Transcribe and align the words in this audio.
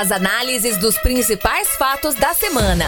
As 0.00 0.10
análises 0.10 0.78
dos 0.78 0.96
principais 0.96 1.68
fatos 1.76 2.14
da 2.14 2.32
semana. 2.32 2.86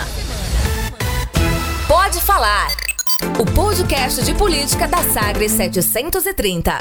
Pode 1.86 2.18
falar. 2.22 2.68
O 3.38 3.44
podcast 3.44 4.22
de 4.22 4.32
política 4.32 4.88
da 4.88 5.02
Sagres 5.12 5.52
730. 5.52 6.78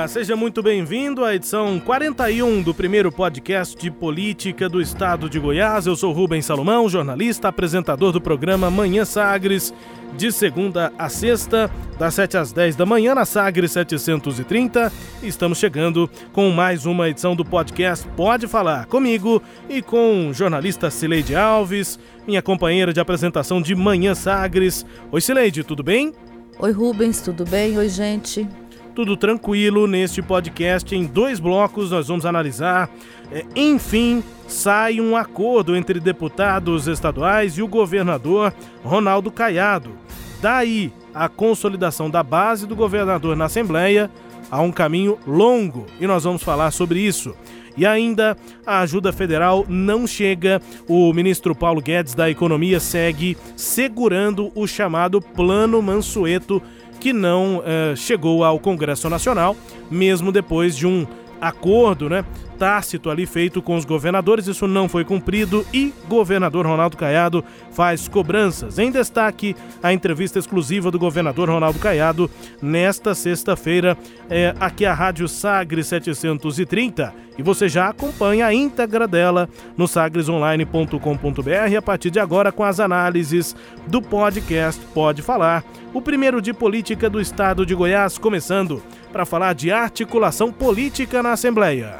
Olá, 0.00 0.08
seja 0.08 0.34
muito 0.34 0.62
bem-vindo 0.62 1.22
à 1.22 1.34
edição 1.34 1.78
41 1.78 2.62
do 2.62 2.72
primeiro 2.72 3.12
podcast 3.12 3.76
de 3.76 3.90
política 3.90 4.66
do 4.66 4.80
estado 4.80 5.28
de 5.28 5.38
Goiás. 5.38 5.86
Eu 5.86 5.94
sou 5.94 6.10
Rubens 6.10 6.46
Salomão, 6.46 6.88
jornalista, 6.88 7.48
apresentador 7.48 8.10
do 8.10 8.18
programa 8.18 8.70
Manhã 8.70 9.04
Sagres, 9.04 9.74
de 10.16 10.32
segunda 10.32 10.90
a 10.98 11.10
sexta, 11.10 11.70
das 11.98 12.14
7 12.14 12.38
às 12.38 12.50
10 12.50 12.76
da 12.76 12.86
manhã 12.86 13.14
na 13.14 13.26
Sagres 13.26 13.72
730. 13.72 14.90
Estamos 15.22 15.58
chegando 15.58 16.08
com 16.32 16.48
mais 16.48 16.86
uma 16.86 17.10
edição 17.10 17.36
do 17.36 17.44
podcast 17.44 18.08
Pode 18.16 18.46
Falar 18.46 18.86
comigo 18.86 19.42
e 19.68 19.82
com 19.82 20.32
jornalista 20.32 20.90
Cileide 20.90 21.36
Alves, 21.36 21.98
minha 22.26 22.40
companheira 22.40 22.90
de 22.90 23.00
apresentação 23.00 23.60
de 23.60 23.74
Manhã 23.74 24.14
Sagres. 24.14 24.86
Oi, 25.12 25.20
Cileide, 25.20 25.62
tudo 25.62 25.82
bem? 25.82 26.14
Oi, 26.58 26.72
Rubens, 26.72 27.20
tudo 27.20 27.44
bem? 27.44 27.76
Oi, 27.76 27.90
gente 27.90 28.48
tudo 28.94 29.16
tranquilo 29.16 29.86
neste 29.86 30.20
podcast. 30.20 30.94
Em 30.94 31.04
dois 31.04 31.40
blocos 31.40 31.90
nós 31.90 32.08
vamos 32.08 32.26
analisar. 32.26 32.90
É, 33.32 33.44
enfim, 33.54 34.22
sai 34.46 35.00
um 35.00 35.16
acordo 35.16 35.76
entre 35.76 36.00
deputados 36.00 36.86
estaduais 36.86 37.54
e 37.54 37.62
o 37.62 37.68
governador 37.68 38.52
Ronaldo 38.82 39.30
Caiado. 39.30 39.92
Daí 40.40 40.92
a 41.14 41.28
consolidação 41.28 42.08
da 42.08 42.22
base 42.22 42.66
do 42.66 42.76
governador 42.76 43.36
na 43.36 43.46
Assembleia 43.46 44.10
há 44.50 44.60
um 44.60 44.72
caminho 44.72 45.18
longo 45.26 45.86
e 46.00 46.06
nós 46.06 46.24
vamos 46.24 46.42
falar 46.42 46.70
sobre 46.70 47.00
isso. 47.00 47.34
E 47.76 47.86
ainda 47.86 48.36
a 48.66 48.80
ajuda 48.80 49.12
federal 49.12 49.64
não 49.68 50.06
chega. 50.06 50.60
O 50.88 51.12
ministro 51.12 51.54
Paulo 51.54 51.80
Guedes 51.80 52.14
da 52.14 52.28
Economia 52.28 52.80
segue 52.80 53.36
segurando 53.56 54.50
o 54.54 54.66
chamado 54.66 55.20
Plano 55.20 55.80
Mansueto 55.80 56.60
que 57.00 57.12
não 57.12 57.58
uh, 57.58 57.96
chegou 57.96 58.44
ao 58.44 58.58
Congresso 58.60 59.08
Nacional, 59.08 59.56
mesmo 59.90 60.30
depois 60.30 60.76
de 60.76 60.86
um 60.86 61.06
acordo, 61.40 62.08
né, 62.08 62.24
tácito 62.58 63.08
ali 63.08 63.24
feito 63.24 63.62
com 63.62 63.74
os 63.74 63.86
governadores, 63.86 64.46
isso 64.46 64.68
não 64.68 64.86
foi 64.86 65.02
cumprido 65.02 65.66
e 65.72 65.94
governador 66.06 66.66
Ronaldo 66.66 66.94
Caiado 66.94 67.42
faz 67.72 68.06
cobranças. 68.06 68.78
Em 68.78 68.90
destaque, 68.90 69.56
a 69.82 69.94
entrevista 69.94 70.38
exclusiva 70.38 70.90
do 70.90 70.98
governador 70.98 71.48
Ronaldo 71.48 71.78
Caiado 71.78 72.30
nesta 72.60 73.14
sexta-feira, 73.14 73.96
é, 74.28 74.54
aqui 74.60 74.84
a 74.84 74.92
Rádio 74.92 75.26
Sagres 75.26 75.86
730. 75.86 77.14
E 77.38 77.42
você 77.42 77.66
já 77.70 77.88
acompanha 77.88 78.44
a 78.44 78.52
íntegra 78.52 79.08
dela 79.08 79.48
no 79.74 79.88
sagresonline.com.br 79.88 81.76
a 81.78 81.82
partir 81.82 82.10
de 82.10 82.20
agora 82.20 82.52
com 82.52 82.62
as 82.62 82.78
análises 82.78 83.56
do 83.86 84.02
podcast 84.02 84.78
Pode 84.92 85.22
Falar, 85.22 85.64
o 85.92 86.00
primeiro 86.00 86.40
de 86.40 86.52
política 86.52 87.10
do 87.10 87.20
estado 87.20 87.66
de 87.66 87.74
Goiás, 87.74 88.16
começando 88.18 88.82
para 89.12 89.26
falar 89.26 89.54
de 89.54 89.72
articulação 89.72 90.52
política 90.52 91.22
na 91.22 91.32
Assembleia. 91.32 91.96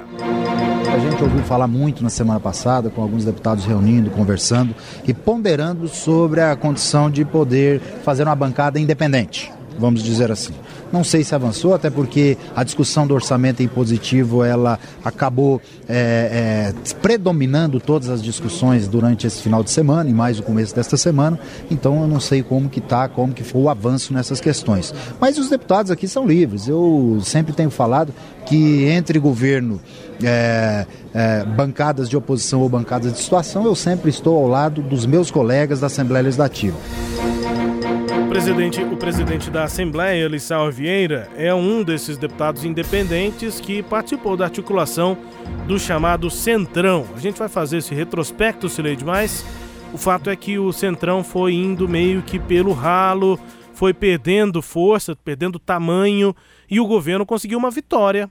A 0.92 0.98
gente 0.98 1.22
ouviu 1.22 1.42
falar 1.44 1.66
muito 1.66 2.02
na 2.02 2.10
semana 2.10 2.41
passada, 2.41 2.91
com 2.91 3.02
alguns 3.02 3.24
deputados 3.24 3.64
reunindo, 3.64 4.10
conversando 4.10 4.74
e 5.06 5.14
ponderando 5.14 5.88
sobre 5.88 6.41
a 6.41 6.55
condição 6.56 7.10
de 7.10 7.24
poder 7.24 7.80
fazer 8.05 8.24
uma 8.24 8.34
bancada 8.34 8.78
independente, 8.78 9.52
vamos 9.78 10.02
dizer 10.02 10.30
assim. 10.30 10.54
Não 10.92 11.05
sei 11.05 11.22
se 11.22 11.34
avançou, 11.34 11.74
até 11.74 11.88
porque 11.88 12.36
a 12.55 12.64
discussão 12.64 13.06
do 13.06 13.14
orçamento 13.14 13.62
impositivo 13.62 14.42
ela 14.42 14.78
acabou 15.05 15.60
é, 15.88 16.72
é, 16.74 16.94
predominando 17.00 17.80
todas 17.80 18.08
as 18.08 18.22
discussões 18.22 18.88
durante 18.88 19.27
esse 19.27 19.41
final 19.41 19.62
de 19.62 19.70
semana 19.70 20.10
e 20.10 20.12
mais 20.12 20.38
o 20.38 20.42
começo 20.42 20.74
desta 20.74 20.97
semana. 20.97 21.38
Então 21.70 22.00
eu 22.00 22.09
não 22.09 22.20
sei 22.20 22.42
como 22.42 22.69
que 22.69 22.81
está, 22.81 23.09
como 23.09 23.32
que 23.32 23.44
foi 23.44 23.62
o 23.62 23.69
avanço 23.69 24.12
nessas 24.12 24.41
questões. 24.41 24.92
Mas 25.20 25.38
os 25.38 25.48
deputados 25.48 25.91
aqui 25.91 26.09
são 26.09 26.26
livres. 26.26 26.66
Eu 26.66 27.20
sempre 27.22 27.53
tenho 27.53 27.70
falado 27.70 28.12
que 28.47 28.84
entre 28.87 29.19
governo 29.19 29.81
é, 30.22 30.87
é, 31.14 31.44
bancadas 31.44 32.09
de 32.09 32.16
oposição 32.16 32.60
ou 32.60 32.69
bancadas 32.69 33.12
de 33.12 33.19
situação, 33.19 33.64
eu 33.64 33.75
sempre 33.75 34.10
estou 34.10 34.37
ao 34.37 34.48
lado 34.48 34.82
dos 34.82 35.06
meus 35.06 35.31
colegas 35.31 35.81
da 35.81 35.87
Assembleia 35.87 36.22
Legislativa 36.25 36.76
presidente, 38.30 38.80
o 38.80 38.96
presidente 38.96 39.50
da 39.50 39.64
Assembleia, 39.64 40.28
Lissau 40.28 40.70
Vieira, 40.70 41.28
é 41.34 41.52
um 41.52 41.82
desses 41.82 42.16
deputados 42.16 42.64
independentes 42.64 43.58
que 43.58 43.82
participou 43.82 44.36
da 44.36 44.44
articulação 44.44 45.18
do 45.66 45.80
chamado 45.80 46.30
Centrão. 46.30 47.04
A 47.16 47.19
gente 47.19 47.36
vai 47.40 47.48
fazer 47.48 47.78
esse 47.78 47.92
retrospecto, 47.92 48.69
se 48.69 48.80
lê 48.80 48.94
demais. 48.94 49.44
O 49.92 49.98
fato 49.98 50.30
é 50.30 50.36
que 50.36 50.60
o 50.60 50.72
Centrão 50.72 51.24
foi 51.24 51.54
indo 51.54 51.88
meio 51.88 52.22
que 52.22 52.38
pelo 52.38 52.72
ralo, 52.72 53.36
foi 53.72 53.92
perdendo 53.92 54.62
força, 54.62 55.16
perdendo 55.16 55.58
tamanho, 55.58 56.32
e 56.70 56.78
o 56.78 56.86
governo 56.86 57.26
conseguiu 57.26 57.58
uma 57.58 57.70
vitória. 57.70 58.30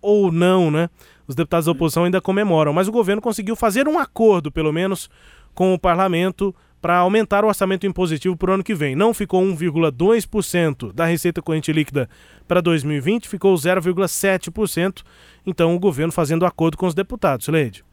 Ou 0.00 0.30
não, 0.30 0.70
né? 0.70 0.88
Os 1.26 1.34
deputados 1.34 1.66
da 1.66 1.72
oposição 1.72 2.04
ainda 2.04 2.20
comemoram, 2.20 2.72
mas 2.72 2.86
o 2.86 2.92
governo 2.92 3.20
conseguiu 3.20 3.56
fazer 3.56 3.88
um 3.88 3.98
acordo, 3.98 4.52
pelo 4.52 4.72
menos, 4.72 5.10
com 5.52 5.74
o 5.74 5.78
parlamento 5.80 6.54
para 6.82 6.96
aumentar 6.96 7.44
o 7.44 7.48
orçamento 7.48 7.86
impositivo 7.86 8.36
para 8.36 8.50
o 8.50 8.54
ano 8.54 8.64
que 8.64 8.74
vem. 8.74 8.96
Não 8.96 9.14
ficou 9.14 9.40
1,2% 9.40 10.92
da 10.92 11.06
receita 11.06 11.40
corrente 11.40 11.72
líquida 11.72 12.10
para 12.48 12.60
2020, 12.60 13.28
ficou 13.28 13.54
0,7%. 13.54 15.02
Então, 15.46 15.74
o 15.76 15.78
governo 15.78 16.12
fazendo 16.12 16.44
acordo 16.44 16.76
com 16.76 16.86
os 16.86 16.94
deputados. 16.94 17.46
Leide. 17.46 17.84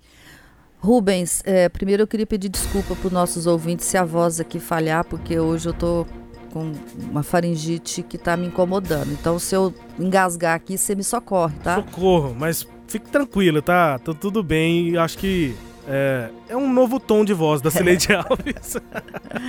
Rubens, 0.80 1.44
é, 1.46 1.70
primeiro 1.70 2.04
eu 2.04 2.08
queria 2.08 2.26
pedir 2.26 2.50
desculpa 2.50 2.96
para 2.96 3.08
os 3.08 3.14
nossos 3.14 3.46
ouvintes 3.46 3.86
se 3.86 3.98
a 3.98 4.04
voz 4.04 4.40
aqui 4.40 4.60
falhar, 4.60 5.04
porque 5.04 5.38
hoje 5.38 5.68
eu 5.68 5.74
estou 5.74 6.08
com 6.52 6.72
uma 7.12 7.22
faringite 7.22 8.02
que 8.02 8.16
está 8.16 8.36
me 8.36 8.48
incomodando. 8.48 9.12
Então, 9.12 9.38
se 9.38 9.56
eu 9.56 9.72
engasgar 10.00 10.56
aqui, 10.56 10.78
você 10.78 10.96
me 10.96 11.04
socorre, 11.04 11.54
tá? 11.64 11.76
Socorro, 11.76 12.36
mas 12.38 12.66
fique 12.88 13.08
tranquilo, 13.10 13.62
tá? 13.62 14.00
Tá 14.00 14.14
tudo 14.14 14.42
bem. 14.42 14.98
Acho 14.98 15.18
que 15.18 15.54
é, 15.92 16.30
é 16.50 16.56
um 16.56 16.72
novo 16.72 17.00
tom 17.00 17.26
de 17.26 17.34
voz 17.34 17.62
da 17.62 17.72
Cileide 17.72 18.14
Alves. 18.14 18.78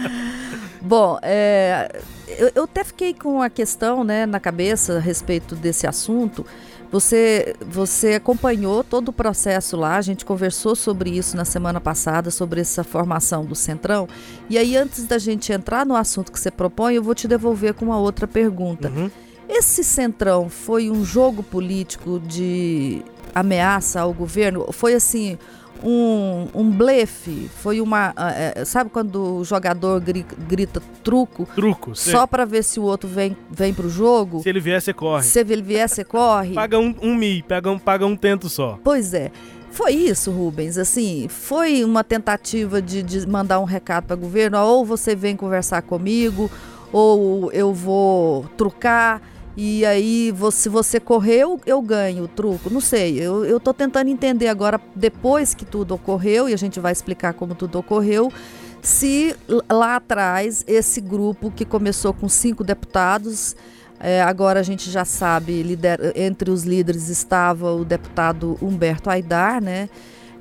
Bom, 0.81 1.19
é, 1.21 2.01
eu, 2.27 2.51
eu, 2.55 2.65
até 2.65 2.83
fiquei 2.83 3.13
com 3.13 3.43
a 3.43 3.51
questão 3.51 4.03
né, 4.03 4.25
na 4.25 4.41
cabeça 4.41 4.97
a 4.97 4.99
respeito 4.99 5.55
desse 5.55 5.87
assunto. 5.87 6.47
Você, 6.91 7.55
você 7.61 8.15
acompanhou 8.15 8.83
todo 8.83 9.11
o 9.11 9.13
processo 9.13 9.77
lá, 9.77 9.97
a 9.97 10.01
gente 10.01 10.25
conversou 10.25 10.75
sobre 10.75 11.11
isso 11.11 11.37
na 11.37 11.45
semana 11.45 11.79
passada, 11.79 12.31
sobre 12.31 12.63
essa 12.63 12.83
formação 12.83 13.45
do 13.45 13.55
Centrão. 13.55 14.09
E 14.49 14.57
aí, 14.57 14.77
antes 14.77 15.05
da 15.05 15.19
gente 15.19 15.53
entrar 15.53 15.85
no 15.85 15.95
assunto 15.95 16.33
que 16.33 16.41
você 16.41 16.51
propõe, 16.51 16.95
eu 16.95 17.03
vou 17.03 17.15
te 17.15 17.29
devolver 17.29 17.75
com 17.75 17.85
uma 17.85 17.99
outra 17.99 18.27
pergunta. 18.27 18.89
Uhum. 18.89 19.11
Esse 19.47 19.85
Centrão 19.85 20.49
foi 20.49 20.91
um 20.91 21.05
jogo 21.05 21.43
político 21.43 22.19
de 22.19 23.03
ameaça 23.35 24.01
ao 24.01 24.13
governo? 24.13 24.73
Foi 24.73 24.95
assim 24.95 25.39
um, 25.85 26.49
um 26.55 26.71
blefe, 26.71 27.51
foi 27.57 27.81
uma. 27.81 28.15
É, 28.17 28.65
sabe 28.65 28.91
quando 28.91 29.39
o 29.39 29.45
jogador 29.45 30.01
grita, 30.01 30.37
grita 30.49 30.83
truco? 31.03 31.47
Truco, 31.55 31.95
Só 31.95 32.27
para 32.27 32.45
ver 32.45 32.63
se 32.63 32.79
o 32.81 32.83
outro 32.83 33.09
vem, 33.09 33.37
vem 33.51 33.73
pro 33.73 33.89
jogo? 33.89 34.43
Se 34.43 34.49
ele 34.49 34.61
vier, 34.61 34.81
você 34.81 34.93
corre. 34.93 35.23
Se 35.23 35.41
ele 35.41 35.63
vier, 35.63 35.89
você 35.89 36.05
corre. 36.05 36.55
paga 36.55 36.79
um, 36.79 36.95
um 37.03 37.15
mi, 37.15 37.43
paga 37.43 37.71
um, 37.71 37.79
paga 37.79 38.07
um 38.07 38.17
tento 38.17 38.49
só. 38.49 38.79
Pois 38.83 39.15
é. 39.15 39.31
Foi 39.71 39.93
isso, 39.93 40.31
Rubens. 40.33 40.77
Assim, 40.77 41.29
foi 41.29 41.85
uma 41.85 42.03
tentativa 42.03 42.83
de, 42.83 43.03
de 43.03 43.27
mandar 43.27 43.61
um 43.61 43.65
recado 43.65 44.07
para 44.07 44.15
o 44.15 44.19
governo: 44.19 44.59
ou 44.59 44.85
você 44.85 45.15
vem 45.15 45.37
conversar 45.37 45.83
comigo, 45.83 46.51
ou 46.93 47.51
eu 47.53 47.73
vou 47.73 48.45
trucar. 48.57 49.23
E 49.63 49.85
aí, 49.85 50.33
se 50.53 50.71
você 50.71 50.99
correu, 50.99 51.61
eu 51.67 51.83
ganho 51.83 52.25
o 52.25 52.29
truco. 52.29 52.71
Não 52.71 52.81
sei, 52.81 53.21
eu, 53.21 53.61
tô 53.61 53.75
tentando 53.75 54.09
entender 54.09 54.49
agora, 54.49 54.81
depois 54.97 55.53
que 55.53 55.67
tudo 55.67 55.95
ocorreu, 55.95 56.49
e 56.49 56.55
a 56.55 56.57
gente 56.57 56.81
vai 56.81 56.93
explicar 56.93 57.35
como 57.35 57.55
tudo 57.55 57.79
ocorreu, 57.79 58.33
se 58.81 59.37
lá 59.69 59.97
atrás 59.97 60.65
esse 60.67 60.99
grupo 61.03 61.51
que 61.51 61.67
começou 61.67 62.15
com 62.15 62.27
cinco 62.27 62.65
deputados, 62.65 63.55
é, 64.01 64.23
agora 64.23 64.61
a 64.61 64.63
gente 64.63 64.91
já 64.91 65.05
sabe, 65.05 65.63
lider, 65.63 66.11
entre 66.17 66.51
os 66.51 66.65
líderes 66.65 67.11
estava 67.11 67.71
o 67.71 67.85
deputado 67.85 68.57
Humberto 68.63 69.11
Aidar, 69.11 69.63
né? 69.63 69.91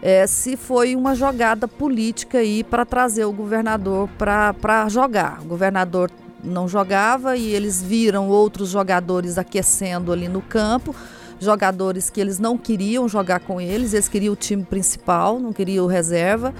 É, 0.01 0.25
se 0.27 0.55
foi 0.55 0.95
uma 0.95 1.13
jogada 1.13 1.67
política 1.67 2.37
aí 2.37 2.63
para 2.63 2.85
trazer 2.85 3.25
o 3.25 3.33
governador 3.33 4.07
para 4.17 4.87
jogar. 4.87 5.41
O 5.41 5.45
governador 5.45 6.09
não 6.43 6.67
jogava 6.67 7.35
e 7.35 7.53
eles 7.53 7.81
viram 7.81 8.27
outros 8.29 8.69
jogadores 8.69 9.37
aquecendo 9.37 10.11
ali 10.11 10.27
no 10.27 10.41
campo, 10.41 10.95
jogadores 11.39 12.09
que 12.09 12.19
eles 12.19 12.39
não 12.39 12.57
queriam 12.57 13.07
jogar 13.07 13.39
com 13.39 13.59
eles, 13.61 13.93
eles 13.93 14.07
queriam 14.07 14.33
o 14.33 14.35
time 14.35 14.63
principal, 14.63 15.39
não 15.39 15.53
queriam 15.53 15.85
o 15.85 15.87
reserva. 15.87 16.53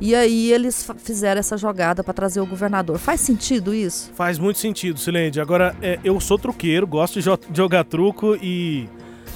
E 0.00 0.12
aí 0.14 0.52
eles 0.52 0.88
fizeram 0.98 1.38
essa 1.38 1.56
jogada 1.56 2.02
para 2.02 2.12
trazer 2.12 2.40
o 2.40 2.46
governador. 2.46 2.98
Faz 2.98 3.20
sentido 3.20 3.72
isso? 3.72 4.10
Faz 4.14 4.38
muito 4.40 4.58
sentido, 4.58 4.98
Silende. 4.98 5.40
Agora, 5.40 5.74
é, 5.80 6.00
eu 6.02 6.18
sou 6.20 6.36
truqueiro, 6.36 6.84
gosto 6.86 7.20
de 7.20 7.30
jogar 7.54 7.84
truco 7.84 8.36
e 8.42 8.88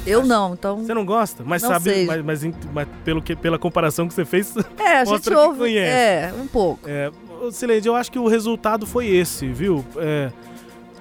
Eu 0.05 0.25
não, 0.25 0.55
então. 0.55 0.79
Você 0.85 0.93
não 0.93 1.07
gosta? 1.07 1.45
Mas 1.47 1.63
não 1.63 1.71
sabe, 1.71 2.05
mas, 2.07 2.25
mas, 2.25 2.43
mas 2.75 2.89
pelo 3.05 3.23
que, 3.23 3.37
pela 3.37 3.57
comparação 3.57 4.09
que 4.09 4.15
você 4.15 4.25
fez, 4.25 4.53
É, 4.79 4.99
a 5.01 5.05
gente 5.07 5.33
ouve. 5.33 5.61
conhece. 5.61 5.97
É, 5.97 6.35
um 6.37 6.47
pouco. 6.49 6.81
É, 6.89 7.11
Sileide, 7.53 7.89
eu 7.89 7.95
acho 7.95 8.11
que 8.11 8.19
o 8.19 8.27
resultado 8.29 8.87
foi 8.87 9.07
esse, 9.09 9.47
viu? 9.47 9.85
É, 9.97 10.31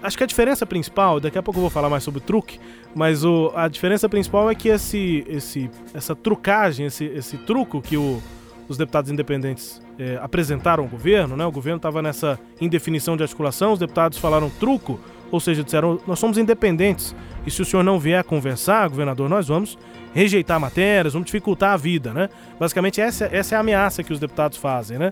acho 0.01 0.17
que 0.17 0.23
a 0.23 0.27
diferença 0.27 0.65
principal, 0.65 1.19
daqui 1.19 1.37
a 1.37 1.43
pouco 1.43 1.57
eu 1.59 1.61
vou 1.61 1.69
falar 1.69 1.89
mais 1.89 2.03
sobre 2.03 2.19
o 2.19 2.21
truque, 2.21 2.59
mas 2.95 3.23
o, 3.23 3.51
a 3.55 3.67
diferença 3.67 4.07
principal 4.09 4.49
é 4.49 4.55
que 4.55 4.69
esse, 4.69 5.25
esse, 5.27 5.69
essa 5.93 6.15
trucagem, 6.15 6.85
esse, 6.85 7.05
esse 7.05 7.37
truco 7.37 7.81
que 7.81 7.97
o- 7.97 8.21
os 8.69 8.77
deputados 8.77 9.09
independentes 9.09 9.81
é, 9.97 10.19
apresentaram 10.21 10.83
ao 10.83 10.89
governo, 10.89 11.37
né? 11.37 11.45
O 11.45 11.51
governo 11.51 11.77
estava 11.77 12.01
nessa 12.01 12.37
indefinição 12.59 13.15
de 13.15 13.23
articulação, 13.23 13.71
os 13.73 13.79
deputados 13.79 14.17
falaram 14.17 14.49
truco, 14.49 14.99
ou 15.31 15.39
seja, 15.39 15.63
disseram, 15.63 15.99
nós 16.05 16.19
somos 16.19 16.37
independentes, 16.37 17.15
e 17.45 17.51
se 17.51 17.61
o 17.61 17.65
senhor 17.65 17.83
não 17.83 17.97
vier 17.97 18.23
conversar, 18.25 18.87
governador, 18.89 19.29
nós 19.29 19.47
vamos 19.47 19.77
rejeitar 20.13 20.59
matérias, 20.59 21.13
vamos 21.13 21.25
dificultar 21.27 21.73
a 21.73 21.77
vida, 21.77 22.13
né? 22.13 22.29
Basicamente, 22.59 22.99
essa, 22.99 23.25
essa 23.31 23.55
é 23.55 23.57
a 23.57 23.61
ameaça 23.61 24.03
que 24.03 24.11
os 24.11 24.19
deputados 24.19 24.57
fazem, 24.57 24.97
né? 24.97 25.11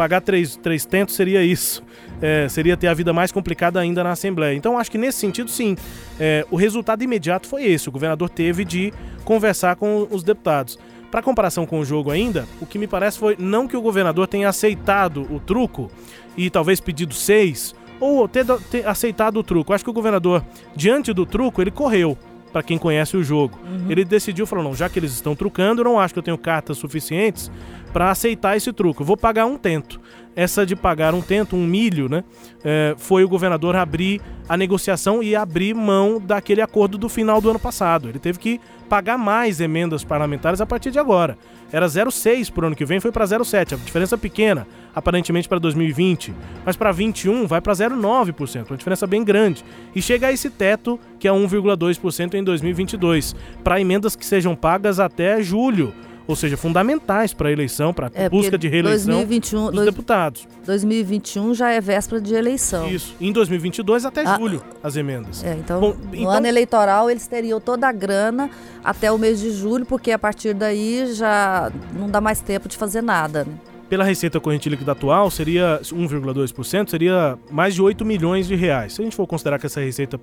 Pagar 0.00 0.22
três, 0.22 0.56
três 0.56 0.86
tentos 0.86 1.14
seria 1.14 1.44
isso. 1.44 1.82
É, 2.22 2.48
seria 2.48 2.74
ter 2.74 2.86
a 2.86 2.94
vida 2.94 3.12
mais 3.12 3.30
complicada 3.30 3.78
ainda 3.78 4.02
na 4.02 4.12
Assembleia. 4.12 4.56
Então, 4.56 4.78
acho 4.78 4.90
que 4.90 4.96
nesse 4.96 5.18
sentido, 5.18 5.50
sim. 5.50 5.76
É, 6.18 6.46
o 6.50 6.56
resultado 6.56 7.04
imediato 7.04 7.46
foi 7.46 7.64
esse. 7.64 7.90
O 7.90 7.92
governador 7.92 8.30
teve 8.30 8.64
de 8.64 8.94
conversar 9.26 9.76
com 9.76 10.08
os 10.10 10.22
deputados. 10.22 10.78
Para 11.10 11.20
comparação 11.20 11.66
com 11.66 11.80
o 11.80 11.84
jogo 11.84 12.10
ainda, 12.10 12.48
o 12.62 12.64
que 12.64 12.78
me 12.78 12.86
parece 12.86 13.18
foi 13.18 13.36
não 13.38 13.68
que 13.68 13.76
o 13.76 13.82
governador 13.82 14.26
tenha 14.26 14.48
aceitado 14.48 15.30
o 15.30 15.38
truco 15.38 15.90
e 16.34 16.48
talvez 16.48 16.80
pedido 16.80 17.12
seis, 17.12 17.74
ou 18.00 18.26
ter, 18.26 18.46
ter 18.70 18.88
aceitado 18.88 19.36
o 19.36 19.42
truco. 19.42 19.74
Acho 19.74 19.84
que 19.84 19.90
o 19.90 19.92
governador, 19.92 20.42
diante 20.74 21.12
do 21.12 21.26
truco, 21.26 21.60
ele 21.60 21.70
correu. 21.70 22.16
Para 22.52 22.62
quem 22.62 22.78
conhece 22.78 23.16
o 23.16 23.22
jogo, 23.22 23.58
ele 23.88 24.04
decidiu, 24.04 24.46
falou: 24.46 24.64
não, 24.64 24.74
já 24.74 24.88
que 24.88 24.98
eles 24.98 25.12
estão 25.12 25.36
trucando, 25.36 25.80
eu 25.80 25.84
não 25.84 26.00
acho 26.00 26.12
que 26.12 26.18
eu 26.18 26.22
tenho 26.22 26.38
cartas 26.38 26.78
suficientes 26.78 27.50
para 27.92 28.10
aceitar 28.10 28.56
esse 28.56 28.72
truco. 28.72 29.02
Eu 29.02 29.06
vou 29.06 29.16
pagar 29.16 29.46
um 29.46 29.56
tento. 29.56 30.00
Essa 30.34 30.64
de 30.64 30.76
pagar 30.76 31.14
um 31.14 31.20
tento, 31.20 31.56
um 31.56 31.66
milho, 31.66 32.08
né? 32.08 32.24
é, 32.64 32.94
foi 32.96 33.24
o 33.24 33.28
governador 33.28 33.76
abrir 33.76 34.20
a 34.48 34.56
negociação 34.56 35.22
e 35.22 35.34
abrir 35.34 35.74
mão 35.74 36.20
daquele 36.20 36.60
acordo 36.60 36.98
do 36.98 37.08
final 37.08 37.40
do 37.40 37.50
ano 37.50 37.58
passado. 37.58 38.08
Ele 38.08 38.18
teve 38.18 38.38
que 38.38 38.60
pagar 38.88 39.16
mais 39.16 39.60
emendas 39.60 40.04
parlamentares 40.04 40.60
a 40.60 40.66
partir 40.66 40.90
de 40.90 40.98
agora. 40.98 41.38
Era 41.72 41.86
0,6 41.86 42.50
por 42.50 42.64
ano 42.64 42.74
que 42.74 42.84
vem, 42.84 43.00
foi 43.00 43.12
para 43.12 43.24
0,7. 43.24 43.74
A 43.74 43.76
diferença 43.76 44.18
pequena, 44.18 44.66
aparentemente 44.94 45.48
para 45.48 45.58
2020, 45.58 46.34
mas 46.64 46.76
para 46.76 46.90
21 46.92 47.46
vai 47.46 47.60
para 47.60 47.72
0,9%, 47.72 48.70
uma 48.70 48.76
diferença 48.76 49.06
bem 49.06 49.24
grande. 49.24 49.64
E 49.94 50.02
chega 50.02 50.26
a 50.26 50.32
esse 50.32 50.50
teto, 50.50 50.98
que 51.18 51.28
é 51.28 51.30
1,2% 51.30 52.34
em 52.34 52.42
2022, 52.42 53.36
para 53.62 53.80
emendas 53.80 54.16
que 54.16 54.26
sejam 54.26 54.56
pagas 54.56 54.98
até 54.98 55.42
julho, 55.42 55.94
ou 56.30 56.36
seja, 56.36 56.56
fundamentais 56.56 57.34
para 57.34 57.48
a 57.48 57.52
eleição, 57.52 57.92
para 57.92 58.06
a 58.06 58.10
É, 58.14 58.28
busca 58.28 58.56
de 58.56 58.68
reeleição 58.68 59.06
2021, 59.14 59.64
dos 59.66 59.74
dois- 59.74 59.86
deputados. 59.86 60.48
2021 60.64 61.52
já 61.54 61.70
é 61.70 61.80
véspera 61.80 62.20
de 62.20 62.34
eleição. 62.34 62.88
Isso. 62.88 63.14
Em 63.20 63.32
2022 63.32 64.04
até 64.06 64.22
Ah. 64.24 64.36
julho, 64.38 64.62
as 64.82 64.96
emendas. 64.96 65.44
É, 65.44 65.54
então, 65.54 65.80
Bom, 65.80 65.94
no 66.10 66.14
então- 66.16 66.30
ano 66.30 66.46
eleitoral 66.46 67.10
eles 67.10 67.26
teriam 67.26 67.60
toda 67.60 67.88
a 67.88 67.92
grana 67.92 68.48
até 68.82 69.10
o 69.12 69.18
mês 69.18 69.40
de 69.40 69.50
julho, 69.50 69.84
porque 69.84 70.10
a 70.12 70.18
partir 70.18 70.54
daí 70.54 71.12
já 71.14 71.70
não 71.98 72.08
dá 72.08 72.20
mais 72.20 72.40
tempo 72.40 72.68
de 72.68 72.76
fazer 72.76 73.02
nada. 73.02 73.44
né? 73.44 73.52
Pela 73.88 74.04
receita 74.04 74.38
corrente 74.38 74.68
líquida 74.68 74.92
atual, 74.92 75.30
seria 75.32 75.80
1,2%, 75.92 76.90
seria 76.90 77.36
mais 77.50 77.74
de 77.74 77.82
8 77.82 78.04
milhões 78.04 78.46
de 78.46 78.54
reais. 78.54 78.92
Se 78.94 79.00
a 79.00 79.04
gente 79.04 79.16
for 79.16 79.26
considerar 79.26 79.58
que 79.58 79.66
essa 79.66 79.80
receita 79.80 80.18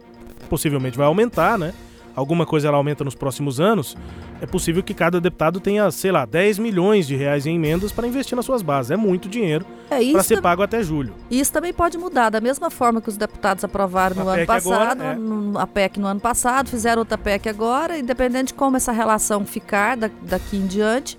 possivelmente 0.49 0.97
vai 0.97 1.05
aumentar, 1.05 1.57
né? 1.57 1.73
Alguma 2.17 2.47
coisa 2.47 2.67
ela 2.67 2.77
aumenta 2.77 3.03
nos 3.03 3.13
próximos 3.13 3.59
anos, 3.59 3.95
é 4.41 4.47
possível 4.47 4.81
que 4.81 4.91
cada 4.93 5.21
deputado 5.21 5.59
tenha, 5.59 5.89
sei 5.91 6.11
lá, 6.11 6.25
10 6.25 6.57
milhões 6.57 7.05
de 7.05 7.15
reais 7.15 7.45
em 7.45 7.55
emendas 7.55 7.91
para 7.91 8.07
investir 8.07 8.35
nas 8.35 8.43
suas 8.43 8.63
bases. 8.63 8.89
É 8.89 8.97
muito 8.97 9.29
dinheiro 9.29 9.63
É 9.87 10.11
para 10.11 10.23
ser 10.23 10.35
tam- 10.35 10.41
pago 10.41 10.63
até 10.63 10.81
julho. 10.81 11.13
isso 11.29 11.53
também 11.53 11.71
pode 11.71 11.95
mudar, 11.95 12.31
da 12.31 12.41
mesma 12.41 12.71
forma 12.71 12.99
que 12.99 13.07
os 13.07 13.17
deputados 13.17 13.63
aprovaram 13.63 14.15
no 14.15 14.21
A 14.29 14.33
ano 14.33 14.45
PEC 14.47 14.51
agora, 14.51 14.79
passado, 14.95 15.03
é. 15.03 15.15
no- 15.15 15.59
a 15.59 15.67
PEC 15.67 15.99
no 15.99 16.07
ano 16.07 16.19
passado, 16.19 16.69
fizeram 16.69 16.99
outra 17.01 17.19
PEC 17.19 17.47
agora, 17.49 17.99
independente 17.99 18.47
de 18.47 18.53
como 18.55 18.75
essa 18.77 18.91
relação 18.91 19.45
ficar 19.45 19.95
da- 19.95 20.09
daqui 20.23 20.57
em 20.57 20.65
diante, 20.65 21.15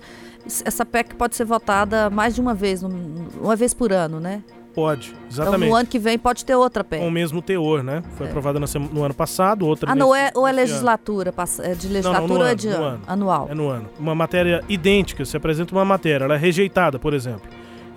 essa 0.65 0.85
PEC 0.85 1.15
pode 1.15 1.33
ser 1.37 1.45
votada 1.45 2.09
mais 2.09 2.35
de 2.35 2.41
uma 2.41 2.53
vez, 2.53 2.83
uma 2.83 3.55
vez 3.55 3.73
por 3.73 3.93
ano, 3.93 4.19
né? 4.19 4.43
Pode, 4.73 5.09
Então 5.09 5.27
exatamente. 5.29 5.69
no 5.69 5.75
ano 5.75 5.87
que 5.87 5.97
vem 5.99 6.17
pode 6.17 6.45
ter 6.45 6.55
outra 6.55 6.83
Com 6.83 6.91
PEC. 6.91 7.03
o 7.03 7.11
mesmo 7.11 7.41
teor, 7.41 7.83
né? 7.83 8.03
Foi 8.15 8.27
É. 8.27 8.29
aprovada 8.29 8.59
no 8.59 9.03
ano 9.03 9.13
passado, 9.13 9.65
outra 9.65 9.91
Ah, 9.91 9.95
não 9.95 10.15
é, 10.15 10.31
ou 10.35 10.47
é 10.47 10.51
legislatura, 10.51 11.33
é 11.63 11.73
de 11.73 11.87
não, 11.87 11.93
legislatura 11.93 12.27
no 12.33 12.39
ou 12.39 12.45
é 12.45 12.49
ano, 12.49 12.55
de 12.55 12.67
no 12.69 12.75
ano? 12.75 12.85
ano. 12.85 13.01
anual? 13.07 13.47
É 13.51 13.55
no 13.55 13.67
ano. 13.67 13.89
Uma 13.99 14.13
matéria 14.15 14.63
idêntica, 14.69 15.25
se 15.25 15.35
apresenta 15.35 15.73
uma 15.73 15.83
matéria, 15.83 16.25
ela 16.25 16.35
é 16.35 16.37
rejeitada, 16.37 16.99
por 16.99 17.13
exemplo. 17.13 17.41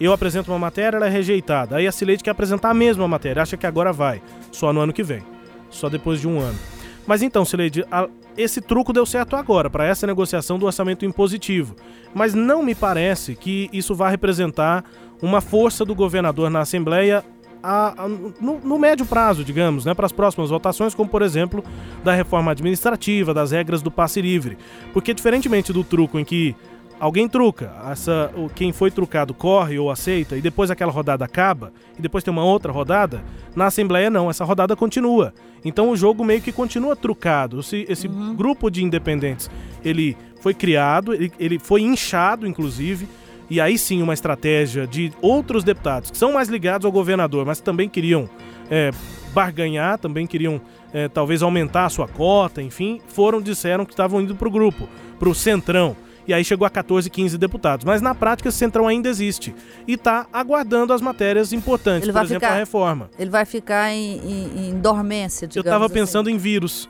Eu 0.01 0.13
apresento 0.13 0.51
uma 0.51 0.59
matéria, 0.59 0.97
ela 0.97 1.07
é 1.07 1.11
rejeitada. 1.11 1.77
Aí 1.77 1.87
a 1.87 1.93
Cileide 1.93 2.25
quer 2.25 2.31
apresentar 2.31 2.71
a 2.71 2.75
mesma 2.75 3.07
matéria, 3.07 3.43
acha 3.43 3.57
que 3.57 3.67
agora 3.67 3.93
vai. 3.93 4.21
Só 4.51 4.73
no 4.73 4.81
ano 4.81 4.93
que 4.93 5.03
vem. 5.03 5.23
Só 5.71 5.89
depois 5.89 6.21
de 6.21 6.27
um 6.27 6.41
ano. 6.41 6.59
Mas 7.07 7.23
então, 7.23 7.45
Cileide, 7.45 7.85
a- 7.91 8.09
esse 8.37 8.61
truco 8.61 8.93
deu 8.93 9.05
certo 9.05 9.37
agora, 9.37 9.69
para 9.69 9.85
essa 9.85 10.07
negociação 10.07 10.59
do 10.59 10.67
orçamento 10.67 11.05
impositivo. 11.05 11.77
Mas 12.15 12.33
não 12.35 12.63
me 12.63 12.75
parece 12.75 13.35
que 13.37 13.69
isso 13.73 13.95
vá 13.95 14.09
representar 14.09 14.85
uma 15.23 15.41
força 15.41 15.85
do 15.85 15.95
governador 15.95 16.51
na 16.51 16.61
Assembleia 16.61 17.25
a- 17.63 17.95
a- 18.05 18.09
no, 18.09 18.59
no 18.59 18.77
médio 18.79 19.07
prazo, 19.07 19.45
digamos, 19.45 19.85
né, 19.85 19.95
para 19.95 20.05
as 20.05 20.11
próximas 20.11 20.51
votações, 20.51 20.95
como 20.97 21.09
por 21.09 21.23
exemplo 21.23 21.63
da 22.03 22.13
reforma 22.13 22.51
administrativa, 22.51 23.33
das 23.33 23.53
regras 23.53 23.81
do 23.81 23.91
passe 23.91 24.21
livre. 24.21 24.59
Porque 24.93 25.15
diferentemente 25.15 25.73
do 25.73 25.85
truco 25.85 26.19
em 26.19 26.25
que 26.25 26.57
alguém 26.99 27.29
truca, 27.29 27.73
essa, 27.91 28.33
quem 28.57 28.73
foi 28.73 28.91
trucado 28.91 29.33
corre 29.33 29.79
ou 29.79 29.91
aceita 29.93 30.37
e 30.37 30.41
depois 30.41 30.73
aquela 30.73 30.91
rodada 30.91 31.25
acaba 31.25 31.73
e 31.97 32.03
depois 32.03 32.25
tem 32.25 32.33
uma 32.33 32.45
outra 32.45 32.73
rodada, 32.73 33.23
na 33.55 33.67
Assembleia 33.67 34.11
não, 34.11 34.29
essa 34.29 34.45
rodada 34.45 34.75
continua. 34.75 35.33
Então 35.65 35.89
o 35.91 35.97
jogo 35.97 36.25
meio 36.25 36.41
que 36.43 36.51
continua 36.51 36.97
trucado. 36.97 37.61
Esse, 37.61 37.87
esse 37.89 38.09
grupo 38.09 38.69
de 38.71 38.83
independentes, 38.83 39.49
ele 39.85 40.17
foi 40.41 40.53
criado, 40.53 41.15
ele, 41.15 41.31
ele 41.39 41.59
foi 41.61 41.83
inchado, 41.83 42.45
inclusive, 42.45 43.09
e 43.53 43.61
aí 43.61 43.77
sim 43.79 44.03
uma 44.03 44.15
estratégia 44.15 44.87
de 44.87 45.13
outros 45.21 45.63
deputados 45.65 46.11
que 46.11 46.17
são 46.19 46.33
mais 46.33 46.49
ligados 46.49 46.85
ao 46.85 46.93
governador, 46.93 47.45
mas 47.47 47.61
também 47.61 47.89
queriam 47.89 48.29
é, 48.71 48.91
barganhar, 49.33 49.99
também 49.99 50.27
queriam 50.27 50.61
é, 50.93 51.09
talvez 51.09 51.43
aumentar 51.43 51.87
a 51.87 51.89
sua 51.89 52.07
cota, 52.09 52.61
enfim, 52.63 53.01
foram, 53.09 53.41
disseram 53.41 53.85
que 53.85 53.93
estavam 53.93 54.21
indo 54.21 54.35
para 54.35 54.49
o 54.49 54.51
grupo, 54.51 54.89
para 55.19 55.29
o 55.29 55.35
Centrão. 55.35 55.97
E 56.27 56.33
aí 56.33 56.45
chegou 56.45 56.65
a 56.65 56.71
14, 56.71 57.11
15 57.11 57.37
deputados. 57.37 57.85
Mas 57.85 58.01
na 58.01 58.15
prática 58.15 58.49
esse 58.49 58.57
Centrão 58.59 58.87
ainda 58.87 59.09
existe. 59.09 59.53
E 59.89 59.95
está 59.95 60.25
aguardando 60.33 60.93
as 60.93 61.01
matérias 61.03 61.53
importantes, 61.53 62.09
por 62.09 62.23
exemplo, 62.23 62.41
ficar- 62.47 62.53
a 62.55 62.59
reforma. 62.59 63.11
Ele 63.19 63.29
vai 63.31 63.45
ficar 63.45 63.91
em, 63.93 64.19
em- 64.19 64.69
em 64.69 64.81
dormência, 64.81 65.47
Eu 65.47 65.49
digamos 65.49 65.67
estava 65.67 65.87
assim. 65.87 65.95
pensando 65.95 66.31
em 66.31 66.37
vírus. 66.37 66.89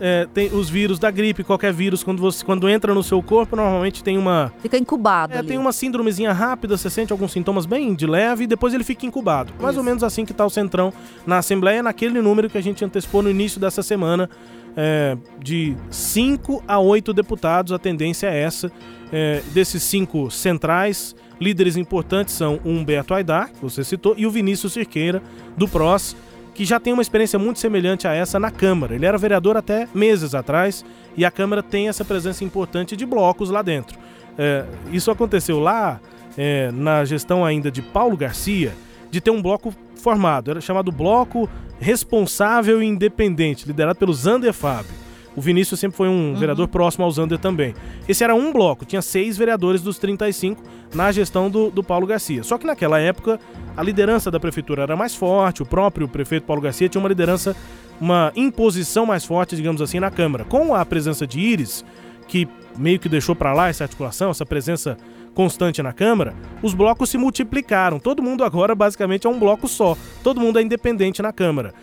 É, 0.00 0.26
tem 0.34 0.48
os 0.52 0.68
vírus 0.68 0.98
da 0.98 1.10
gripe, 1.10 1.44
qualquer 1.44 1.72
vírus, 1.72 2.02
quando, 2.02 2.20
você, 2.20 2.44
quando 2.44 2.68
entra 2.68 2.92
no 2.92 3.02
seu 3.02 3.22
corpo, 3.22 3.54
normalmente 3.54 4.02
tem 4.02 4.18
uma, 4.18 4.52
Fica 4.60 4.76
incubado 4.76 5.32
É, 5.34 5.38
ali. 5.38 5.48
tem 5.48 5.56
uma 5.58 5.72
síndromezinha 5.72 6.32
rápida, 6.32 6.76
você 6.76 6.90
sente 6.90 7.12
alguns 7.12 7.30
sintomas 7.32 7.64
bem 7.64 7.94
de 7.94 8.06
leve 8.06 8.44
e 8.44 8.46
depois 8.46 8.74
ele 8.74 8.82
fica 8.84 9.06
incubado. 9.06 9.52
Mais 9.60 9.76
ou 9.76 9.82
Isso. 9.82 9.88
menos 9.88 10.02
assim 10.02 10.24
que 10.24 10.34
tá 10.34 10.44
o 10.44 10.50
Centrão 10.50 10.92
na 11.26 11.38
Assembleia, 11.38 11.82
naquele 11.82 12.20
número 12.20 12.50
que 12.50 12.58
a 12.58 12.62
gente 12.62 12.84
antecipou 12.84 13.22
no 13.22 13.30
início 13.30 13.60
dessa 13.60 13.82
semana, 13.82 14.28
é, 14.76 15.16
de 15.40 15.76
5 15.90 16.64
a 16.66 16.80
8 16.80 17.12
deputados, 17.12 17.72
a 17.72 17.78
tendência 17.78 18.26
é 18.26 18.40
essa. 18.40 18.72
É, 19.12 19.42
desses 19.52 19.80
cinco 19.84 20.28
centrais, 20.28 21.14
líderes 21.40 21.76
importantes 21.76 22.34
são 22.34 22.58
o 22.64 22.70
Humberto 22.70 23.14
Aidar, 23.14 23.52
que 23.52 23.62
você 23.62 23.84
citou, 23.84 24.14
e 24.16 24.26
o 24.26 24.30
Vinícius 24.30 24.72
Cirqueira, 24.72 25.22
do 25.56 25.68
PROS, 25.68 26.16
que 26.54 26.64
já 26.64 26.78
tem 26.78 26.92
uma 26.92 27.02
experiência 27.02 27.38
muito 27.38 27.58
semelhante 27.58 28.06
a 28.06 28.14
essa 28.14 28.38
na 28.38 28.50
Câmara. 28.50 28.94
Ele 28.94 29.04
era 29.04 29.18
vereador 29.18 29.56
até 29.56 29.88
meses 29.92 30.34
atrás 30.34 30.84
e 31.16 31.24
a 31.24 31.30
Câmara 31.30 31.62
tem 31.62 31.88
essa 31.88 32.04
presença 32.04 32.44
importante 32.44 32.96
de 32.96 33.04
blocos 33.04 33.50
lá 33.50 33.60
dentro. 33.60 33.98
É, 34.38 34.64
isso 34.92 35.10
aconteceu 35.10 35.58
lá 35.58 36.00
é, 36.36 36.70
na 36.72 37.04
gestão 37.04 37.44
ainda 37.44 37.70
de 37.70 37.82
Paulo 37.82 38.16
Garcia, 38.16 38.72
de 39.10 39.20
ter 39.20 39.30
um 39.30 39.42
bloco 39.42 39.74
formado, 39.96 40.50
era 40.50 40.60
chamado 40.60 40.92
Bloco 40.92 41.48
Responsável 41.80 42.82
e 42.82 42.86
Independente, 42.86 43.66
liderado 43.66 43.98
pelo 43.98 44.12
Zander 44.12 44.52
Fábio. 44.52 45.03
O 45.36 45.40
Vinícius 45.40 45.80
sempre 45.80 45.96
foi 45.96 46.08
um 46.08 46.34
vereador 46.34 46.68
próximo 46.68 47.04
ao 47.04 47.10
Zander 47.10 47.38
também. 47.38 47.74
Esse 48.08 48.22
era 48.22 48.34
um 48.34 48.52
bloco, 48.52 48.84
tinha 48.84 49.02
seis 49.02 49.36
vereadores 49.36 49.82
dos 49.82 49.98
35 49.98 50.62
na 50.94 51.10
gestão 51.10 51.50
do, 51.50 51.70
do 51.70 51.82
Paulo 51.82 52.06
Garcia. 52.06 52.42
Só 52.42 52.56
que 52.56 52.66
naquela 52.66 53.00
época 53.00 53.40
a 53.76 53.82
liderança 53.82 54.30
da 54.30 54.38
prefeitura 54.38 54.82
era 54.82 54.96
mais 54.96 55.14
forte, 55.14 55.62
o 55.62 55.66
próprio 55.66 56.06
prefeito 56.06 56.46
Paulo 56.46 56.62
Garcia 56.62 56.88
tinha 56.88 57.00
uma 57.00 57.08
liderança, 57.08 57.56
uma 58.00 58.32
imposição 58.36 59.04
mais 59.04 59.24
forte, 59.24 59.56
digamos 59.56 59.82
assim, 59.82 59.98
na 59.98 60.10
Câmara. 60.10 60.44
Com 60.44 60.74
a 60.74 60.84
presença 60.84 61.26
de 61.26 61.40
Íris, 61.40 61.84
que 62.28 62.48
meio 62.76 62.98
que 62.98 63.08
deixou 63.08 63.34
para 63.34 63.52
lá 63.52 63.68
essa 63.68 63.84
articulação, 63.84 64.30
essa 64.30 64.46
presença 64.46 64.96
constante 65.34 65.82
na 65.82 65.92
Câmara, 65.92 66.34
os 66.62 66.74
blocos 66.74 67.10
se 67.10 67.18
multiplicaram. 67.18 67.98
Todo 67.98 68.22
mundo 68.22 68.44
agora 68.44 68.74
basicamente 68.74 69.26
é 69.26 69.30
um 69.30 69.38
bloco 69.38 69.66
só. 69.66 69.96
Todo 70.22 70.40
mundo 70.40 70.58
é 70.58 70.62
independente 70.62 71.20
na 71.20 71.32
Câmara. 71.32 71.74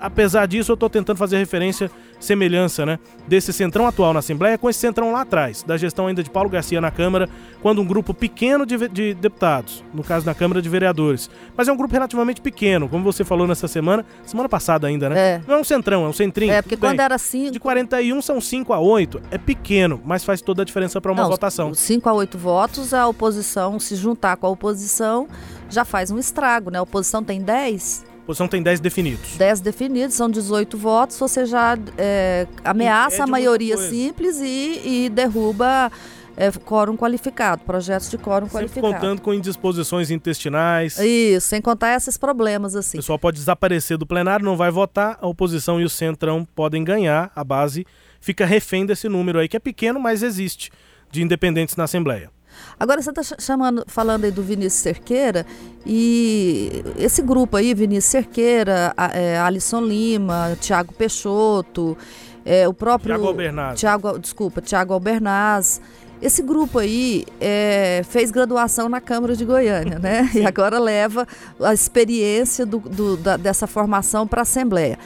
Apesar 0.00 0.46
disso, 0.46 0.72
eu 0.72 0.74
estou 0.74 0.88
tentando 0.88 1.16
fazer 1.16 1.38
referência, 1.38 1.90
semelhança, 2.20 2.84
né? 2.84 2.98
Desse 3.26 3.52
centrão 3.52 3.86
atual 3.86 4.12
na 4.12 4.18
Assembleia 4.18 4.58
com 4.58 4.68
esse 4.68 4.78
centrão 4.78 5.12
lá 5.12 5.22
atrás, 5.22 5.62
da 5.62 5.76
gestão 5.76 6.06
ainda 6.06 6.22
de 6.22 6.30
Paulo 6.30 6.48
Garcia 6.48 6.80
na 6.80 6.90
Câmara, 6.90 7.28
quando 7.62 7.80
um 7.80 7.84
grupo 7.84 8.12
pequeno 8.12 8.64
de, 8.64 8.88
de 8.88 9.14
deputados, 9.14 9.84
no 9.92 10.02
caso 10.02 10.26
na 10.26 10.34
Câmara 10.34 10.62
de 10.62 10.68
Vereadores, 10.68 11.30
mas 11.56 11.68
é 11.68 11.72
um 11.72 11.76
grupo 11.76 11.92
relativamente 11.92 12.40
pequeno, 12.40 12.88
como 12.88 13.04
você 13.04 13.24
falou 13.24 13.46
nessa 13.46 13.68
semana, 13.68 14.04
semana 14.24 14.48
passada 14.48 14.86
ainda, 14.86 15.08
né? 15.08 15.18
É. 15.18 15.40
Não 15.46 15.56
é 15.56 15.60
um 15.60 15.64
centrão, 15.64 16.04
é 16.04 16.08
um 16.08 16.12
centrinho. 16.12 16.52
É, 16.52 16.62
porque 16.62 16.76
bem. 16.76 16.90
quando 16.90 17.00
era 17.00 17.14
assim. 17.14 17.50
De 17.50 17.60
41 17.60 18.20
são 18.22 18.40
5 18.40 18.72
a 18.72 18.78
8, 18.78 19.22
é 19.30 19.38
pequeno, 19.38 20.00
mas 20.04 20.24
faz 20.24 20.40
toda 20.40 20.62
a 20.62 20.64
diferença 20.64 21.00
para 21.00 21.12
uma 21.12 21.22
Não, 21.22 21.30
votação. 21.30 21.74
5 21.74 22.08
a 22.08 22.12
8 22.12 22.38
votos, 22.38 22.94
a 22.94 23.06
oposição 23.06 23.78
se 23.78 23.96
juntar 23.96 24.36
com 24.36 24.46
a 24.46 24.50
oposição 24.50 25.28
já 25.70 25.84
faz 25.84 26.10
um 26.10 26.18
estrago, 26.18 26.70
né? 26.70 26.78
A 26.78 26.82
oposição 26.82 27.22
tem 27.22 27.40
10, 27.40 28.04
A 28.07 28.07
oposição 28.28 28.46
tem 28.46 28.62
10 28.62 28.80
definidos. 28.80 29.36
10 29.38 29.60
definidos, 29.60 30.14
são 30.14 30.28
18 30.28 30.76
votos, 30.76 31.18
você 31.18 31.46
já 31.46 31.78
é, 31.96 32.46
ameaça 32.62 33.24
a 33.24 33.26
maioria 33.26 33.78
simples 33.78 34.38
e, 34.38 35.06
e 35.06 35.08
derruba 35.08 35.90
é, 36.36 36.50
quórum 36.50 36.94
qualificado, 36.94 37.62
projetos 37.64 38.10
de 38.10 38.18
quórum 38.18 38.46
Sempre 38.46 38.68
qualificado. 38.68 38.94
contando 38.94 39.22
com 39.22 39.32
indisposições 39.32 40.10
intestinais. 40.10 40.98
Isso, 40.98 41.48
sem 41.48 41.62
contar 41.62 41.96
esses 41.96 42.18
problemas 42.18 42.74
O 42.74 42.78
assim. 42.78 42.98
pessoal 42.98 43.18
pode 43.18 43.38
desaparecer 43.38 43.96
do 43.96 44.06
plenário, 44.06 44.44
não 44.44 44.58
vai 44.58 44.70
votar, 44.70 45.18
a 45.22 45.26
oposição 45.26 45.80
e 45.80 45.84
o 45.84 45.88
centrão 45.88 46.46
podem 46.54 46.84
ganhar, 46.84 47.32
a 47.34 47.42
base 47.42 47.86
fica 48.20 48.44
refém 48.44 48.84
desse 48.84 49.08
número 49.08 49.38
aí, 49.38 49.48
que 49.48 49.56
é 49.56 49.60
pequeno, 49.60 49.98
mas 49.98 50.22
existe, 50.22 50.70
de 51.10 51.22
independentes 51.22 51.76
na 51.76 51.84
Assembleia. 51.84 52.30
Agora 52.78 53.00
você 53.02 53.10
está 53.10 53.22
chamando, 53.38 53.84
falando 53.86 54.24
aí 54.24 54.30
do 54.30 54.42
Vinícius 54.42 54.82
Cerqueira 54.82 55.44
e 55.86 56.84
esse 56.98 57.22
grupo 57.22 57.56
aí, 57.56 57.72
Vinícius 57.74 58.04
Cerqueira, 58.10 58.92
a- 58.96 59.10
é, 59.18 59.38
Alisson 59.38 59.80
Lima, 59.80 60.56
Tiago 60.60 60.92
Peixoto, 60.92 61.96
é, 62.44 62.68
o 62.68 62.74
próprio 62.74 63.14
Tiago 63.14 63.26
Albernaz. 63.26 63.78
Tiago, 63.80 64.18
desculpa, 64.18 64.60
Tiago 64.60 64.92
Albernaz. 64.94 65.80
Esse 66.20 66.42
grupo 66.42 66.80
aí 66.80 67.24
é, 67.40 68.02
fez 68.08 68.30
graduação 68.32 68.88
na 68.88 69.00
Câmara 69.00 69.36
de 69.36 69.44
Goiânia, 69.44 69.98
né? 70.00 70.28
E 70.34 70.44
agora 70.44 70.78
leva 70.78 71.26
a 71.60 71.72
experiência 71.72 72.66
do- 72.66 72.80
do- 72.80 73.16
da- 73.16 73.36
dessa 73.36 73.66
formação 73.68 74.26
para 74.26 74.40
a 74.40 74.42
Assembleia. 74.42 74.98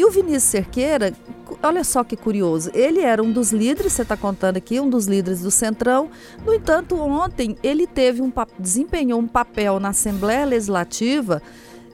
E 0.00 0.04
o 0.06 0.10
Vinícius 0.10 0.44
Cerqueira, 0.44 1.12
olha 1.62 1.84
só 1.84 2.02
que 2.02 2.16
curioso, 2.16 2.70
ele 2.72 3.00
era 3.00 3.22
um 3.22 3.30
dos 3.30 3.52
líderes, 3.52 3.92
você 3.92 4.00
está 4.00 4.16
contando 4.16 4.56
aqui, 4.56 4.80
um 4.80 4.88
dos 4.88 5.04
líderes 5.04 5.42
do 5.42 5.50
Centrão. 5.50 6.08
No 6.42 6.54
entanto, 6.54 6.98
ontem 6.98 7.54
ele 7.62 7.86
teve 7.86 8.22
um 8.22 8.32
desempenhou 8.58 9.20
um 9.20 9.28
papel 9.28 9.78
na 9.78 9.90
Assembleia 9.90 10.46
Legislativa 10.46 11.42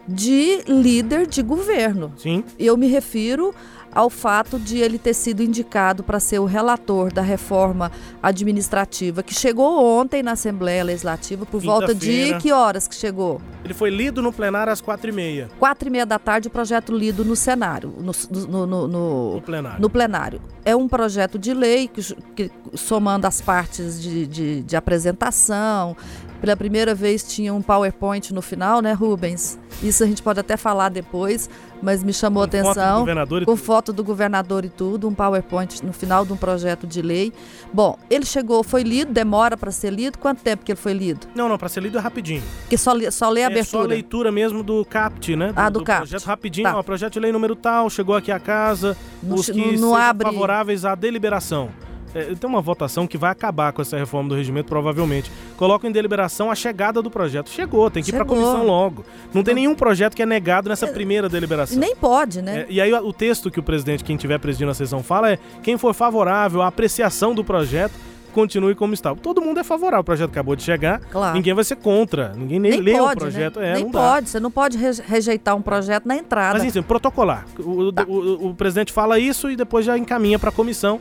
de 0.06 0.62
líder 0.68 1.26
de 1.26 1.42
governo. 1.42 2.12
Sim, 2.16 2.44
Eu 2.56 2.76
me 2.76 2.86
refiro 2.86 3.52
ao 3.96 4.10
fato 4.10 4.58
de 4.58 4.76
ele 4.78 4.98
ter 4.98 5.14
sido 5.14 5.42
indicado 5.42 6.02
para 6.04 6.20
ser 6.20 6.38
o 6.38 6.44
relator 6.44 7.10
da 7.10 7.22
reforma 7.22 7.90
administrativa 8.22 9.22
que 9.22 9.32
chegou 9.34 9.82
ontem 9.82 10.22
na 10.22 10.32
Assembleia 10.32 10.84
Legislativa 10.84 11.46
por 11.46 11.62
volta 11.62 11.94
de 11.94 12.36
que 12.38 12.52
horas 12.52 12.86
que 12.86 12.94
chegou? 12.94 13.40
ele 13.64 13.72
foi 13.72 13.88
lido 13.88 14.20
no 14.20 14.30
plenário 14.32 14.70
às 14.72 14.80
quatro 14.82 15.08
e 15.08 15.12
meia, 15.12 15.48
Quatro 15.58 15.88
e 15.88 15.90
meia 15.90 16.04
da 16.04 16.18
tarde 16.18 16.46
o 16.48 16.50
projeto 16.50 16.94
lido 16.94 17.24
no 17.24 17.34
cenário, 17.34 17.92
no, 17.98 18.12
no- 18.46 18.66
no- 18.66 18.88
no- 18.88 19.42
plenário. 19.44 19.80
no 19.80 19.88
plenário. 19.90 20.40
É 20.64 20.76
um 20.76 20.86
projeto 20.86 21.38
de 21.38 21.54
lei 21.54 21.88
que, 21.88 22.02
que, 22.36 22.50
somando 22.74 23.26
as 23.26 23.40
partes 23.40 24.00
de, 24.00 24.26
de- 24.26 24.62
de 24.62 24.76
apresentação. 24.76 25.96
Pela 26.40 26.56
primeira 26.56 26.94
vez 26.94 27.22
tinha 27.22 27.52
um 27.52 27.62
PowerPoint 27.62 28.32
no 28.32 28.42
final, 28.42 28.80
né, 28.80 28.92
Rubens? 28.92 29.58
Isso 29.82 30.04
a 30.04 30.06
gente 30.06 30.22
pode 30.22 30.38
até 30.38 30.56
falar 30.56 30.88
depois, 30.90 31.48
mas 31.82 32.02
me 32.04 32.12
chamou 32.12 32.44
foto 32.44 32.50
do 32.52 32.68
atenção. 32.68 33.06
e 33.40 33.44
com 33.44 33.56
foto 33.56 33.92
do 33.92 34.04
governador 34.04 34.64
e 34.64 34.68
tudo, 34.68 35.08
um 35.08 35.14
PowerPoint 35.14 35.84
no 35.84 35.92
final 35.92 36.24
de 36.24 36.32
um 36.32 36.36
projeto 36.36 36.86
de 36.86 37.02
lei. 37.02 37.32
Bom, 37.72 37.98
ele 38.08 38.24
chegou, 38.24 38.62
foi 38.62 38.82
lido, 38.82 39.12
demora 39.12 39.56
para 39.56 39.70
ser 39.70 39.92
lido. 39.92 40.18
Quanto 40.18 40.40
tempo 40.42 40.64
que 40.64 40.72
ele 40.72 40.78
foi 40.78 40.92
lido? 40.92 41.26
Não, 41.34 41.48
não, 41.48 41.58
para 41.58 41.68
ser 41.68 41.82
lido 41.82 41.98
é 41.98 42.00
rapidinho. 42.00 42.42
Porque 42.62 42.78
só, 42.78 42.92
só 43.10 43.28
lê 43.30 43.42
a 43.42 43.46
É 43.46 43.48
só 43.48 43.52
abertura. 43.78 43.88
leitura 43.88 44.32
mesmo 44.32 44.62
do 44.62 44.84
CAPT, 44.84 45.36
né? 45.36 45.52
Ah, 45.56 45.68
do 45.70 45.82
CAPT. 45.82 46.08
projeto 46.08 46.26
rapidinho, 46.26 46.68
Tá. 46.70 46.78
ó, 46.78 46.82
projeto 46.82 47.14
de 47.14 47.20
lei 47.20 47.32
número 47.32 47.56
tal, 47.56 47.90
chegou 47.90 48.14
aqui 48.14 48.30
à 48.30 48.38
casa, 48.38 48.96
Não 49.22 49.36
os 49.36 49.46
que 49.50 49.58
não- 49.58 49.90
não 49.90 49.94
abre- 49.96 50.26
favoráveis 50.26 50.84
à 50.84 50.94
deliberação. 50.94 51.70
É, 52.14 52.34
tem 52.34 52.48
uma 52.48 52.60
votação 52.60 53.06
que 53.06 53.18
vai 53.18 53.30
acabar 53.30 53.72
com 53.72 53.82
essa 53.82 53.96
reforma 53.96 54.28
do 54.30 54.34
regimento, 54.34 54.68
provavelmente. 54.68 55.30
Coloca 55.56 55.86
em 55.86 55.92
deliberação 55.92 56.50
a 56.50 56.54
chegada 56.54 57.02
do 57.02 57.10
projeto. 57.10 57.50
Chegou, 57.50 57.90
tem 57.90 58.02
que 58.02 58.10
ir 58.10 58.12
para 58.12 58.24
Chegou. 58.24 58.36
comissão 58.36 58.64
logo. 58.66 59.04
Não 59.34 59.42
tem 59.42 59.54
nenhum 59.54 59.74
projeto 59.74 60.14
que 60.14 60.22
é 60.22 60.26
negado 60.26 60.68
nessa 60.68 60.86
primeira 60.86 61.28
deliberação. 61.28 61.78
Nem 61.78 61.94
pode, 61.94 62.40
né? 62.40 62.60
É, 62.60 62.66
e 62.70 62.80
aí 62.80 62.92
o 62.94 63.12
texto 63.12 63.50
que 63.50 63.60
o 63.60 63.62
presidente, 63.62 64.02
quem 64.04 64.16
tiver 64.16 64.38
presidindo 64.38 64.70
a 64.70 64.74
sessão, 64.74 65.02
fala 65.02 65.32
é 65.32 65.38
quem 65.62 65.76
for 65.76 65.92
favorável 65.94 66.62
à 66.62 66.68
apreciação 66.68 67.34
do 67.34 67.44
projeto, 67.44 67.92
continue 68.32 68.74
como 68.74 68.92
está. 68.92 69.14
Todo 69.14 69.40
mundo 69.40 69.58
é 69.60 69.64
favorável, 69.64 70.00
o 70.00 70.04
projeto 70.04 70.30
acabou 70.30 70.54
de 70.54 70.62
chegar, 70.62 71.00
Claro. 71.00 71.34
ninguém 71.34 71.54
vai 71.54 71.64
ser 71.64 71.76
contra, 71.76 72.34
ninguém 72.36 72.60
nem, 72.60 72.72
Nem 72.72 72.80
leu 72.82 72.98
pode, 72.98 73.16
o 73.16 73.20
projeto. 73.20 73.60
né? 73.60 73.70
É, 73.70 73.74
Nem 73.76 73.90
pode, 73.90 74.28
você 74.28 74.38
não 74.38 74.50
pode 74.50 74.76
re- 74.76 75.02
rejeitar 75.06 75.56
um 75.56 75.62
projeto 75.62 76.06
na 76.06 76.16
entrada. 76.16 76.58
Mas 76.58 76.64
enfim, 76.64 76.82
protocolar. 76.82 77.46
O, 77.58 77.70
o- 77.70 77.92
Tá. 77.92 78.04
o- 78.06 78.48
o 78.48 78.54
presidente 78.54 78.92
fala 78.92 79.18
isso 79.18 79.50
e 79.50 79.56
depois 79.56 79.86
já 79.86 79.96
encaminha 79.96 80.38
para 80.38 80.50
a 80.50 80.52
comissão. 80.52 81.00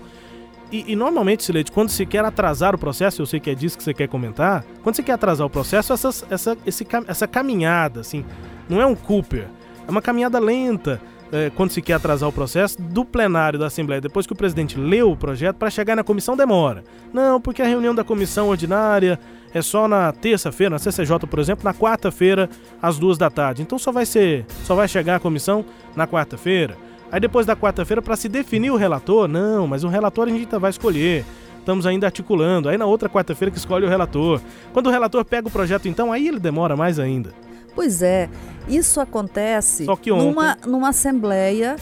E, 0.71 0.91
e 0.91 0.95
normalmente, 0.95 1.43
Silete, 1.43 1.71
quando 1.71 1.89
se 1.89 2.05
quer 2.05 2.25
atrasar 2.25 2.73
o 2.75 2.77
processo, 2.77 3.21
eu 3.21 3.25
sei 3.25 3.39
que 3.39 3.49
é 3.49 3.55
disso 3.55 3.77
que 3.77 3.83
você 3.83 3.93
quer 3.93 4.07
comentar, 4.07 4.65
quando 4.83 4.95
você 4.95 5.03
quer 5.03 5.13
atrasar 5.13 5.45
o 5.45 5.49
processo, 5.49 5.93
essas- 5.93 6.25
essa, 6.29 6.57
esse 6.65 6.85
essa 7.07 7.27
caminhada, 7.27 7.99
assim, 8.01 8.25
não 8.67 8.81
é 8.81 8.85
um 8.85 8.95
Cooper, 8.95 9.47
é 9.87 9.91
uma 9.91 10.01
caminhada 10.01 10.39
lenta. 10.39 10.99
é, 11.31 11.49
quando 11.49 11.71
se 11.71 11.81
quer 11.81 11.93
atrasar 11.93 12.29
o 12.29 12.31
processo, 12.31 12.79
do 12.79 13.03
plenário 13.03 13.57
da 13.57 13.65
Assembleia, 13.65 13.99
depois 13.99 14.27
que 14.27 14.31
o 14.31 14.35
presidente 14.35 14.77
leu 14.79 15.11
o 15.11 15.17
projeto, 15.17 15.55
para 15.57 15.71
chegar 15.71 15.95
na 15.95 16.03
comissão 16.03 16.37
demora. 16.37 16.83
Não, 17.11 17.41
porque 17.41 17.63
a 17.63 17.65
reunião 17.65 17.95
da 17.95 18.03
comissão 18.03 18.47
ordinária 18.47 19.19
é 19.51 19.59
só 19.61 19.87
na 19.87 20.11
terça-feira, 20.13 20.69
na 20.69 20.79
CCJ, 20.79 21.25
por 21.27 21.39
exemplo, 21.39 21.65
na 21.65 21.73
quarta-feira, 21.73 22.47
às 22.79 22.99
duas 22.99 23.17
da 23.17 23.29
tarde. 23.31 23.63
Então 23.63 23.77
só 23.79 23.91
vai 23.91 24.05
ser, 24.05 24.45
só 24.63 24.75
vai 24.75 24.87
chegar 24.87 25.15
a 25.15 25.19
comissão 25.19 25.65
na 25.95 26.05
quarta-feira. 26.07 26.77
Aí 27.11 27.19
depois 27.19 27.45
da 27.45 27.55
quarta-feira, 27.55 28.01
para 28.01 28.15
se 28.15 28.27
definir 28.27 28.71
o 28.71 28.75
relator, 28.75 29.27
não, 29.27 29.67
mas 29.67 29.83
o 29.83 29.87
relator 29.87 30.27
a 30.27 30.31
gente 30.31 30.41
ainda 30.45 30.59
vai 30.59 30.69
escolher. 30.69 31.23
Estamos 31.59 31.85
ainda 31.85 32.05
articulando. 32.07 32.69
Aí 32.69 32.77
na 32.77 32.85
outra 32.85 33.09
quarta-feira 33.09 33.51
que 33.51 33.57
escolhe 33.57 33.85
o 33.85 33.89
relator. 33.89 34.41
Quando 34.73 34.87
o 34.87 34.91
relator 34.91 35.23
pega 35.25 35.47
o 35.47 35.51
projeto, 35.51 35.87
então, 35.87 36.11
aí 36.11 36.27
ele 36.27 36.39
demora 36.39 36.75
mais 36.75 36.99
ainda. 36.99 37.33
Pois 37.73 38.01
é, 38.01 38.29
isso 38.67 39.01
acontece 39.01 39.85
Só 39.85 39.95
que 39.95 40.11
ontem- 40.11 40.25
numa, 40.27 40.57
numa 40.65 40.89
assembleia 40.89 41.75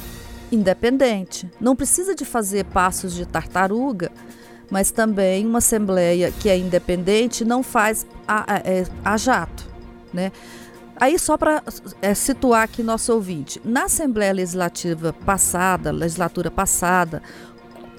independente. 0.51 1.49
Não 1.59 1.75
precisa 1.75 2.15
de 2.15 2.23
fazer 2.25 2.65
passos 2.65 3.13
de 3.13 3.25
tartaruga, 3.25 4.11
mas 4.71 4.91
também 4.91 5.45
uma 5.45 5.57
assembleia 5.57 6.31
que 6.31 6.47
é 6.49 6.57
independente 6.57 7.43
não 7.43 7.61
faz 7.63 8.05
a, 8.27 8.53
a- 8.55 8.57
é, 8.63 8.85
a 9.03 9.17
jato, 9.17 9.65
né? 10.13 10.31
Aí 10.99 11.17
só 11.19 11.37
para 11.37 11.63
situar 12.15 12.63
aqui 12.63 12.83
nosso 12.83 13.13
ouvinte, 13.13 13.59
na 13.65 13.85
Assembleia 13.85 14.31
Legislativa 14.31 15.11
passada, 15.11 15.91
legislatura 15.91 16.49
passada, 16.51 17.21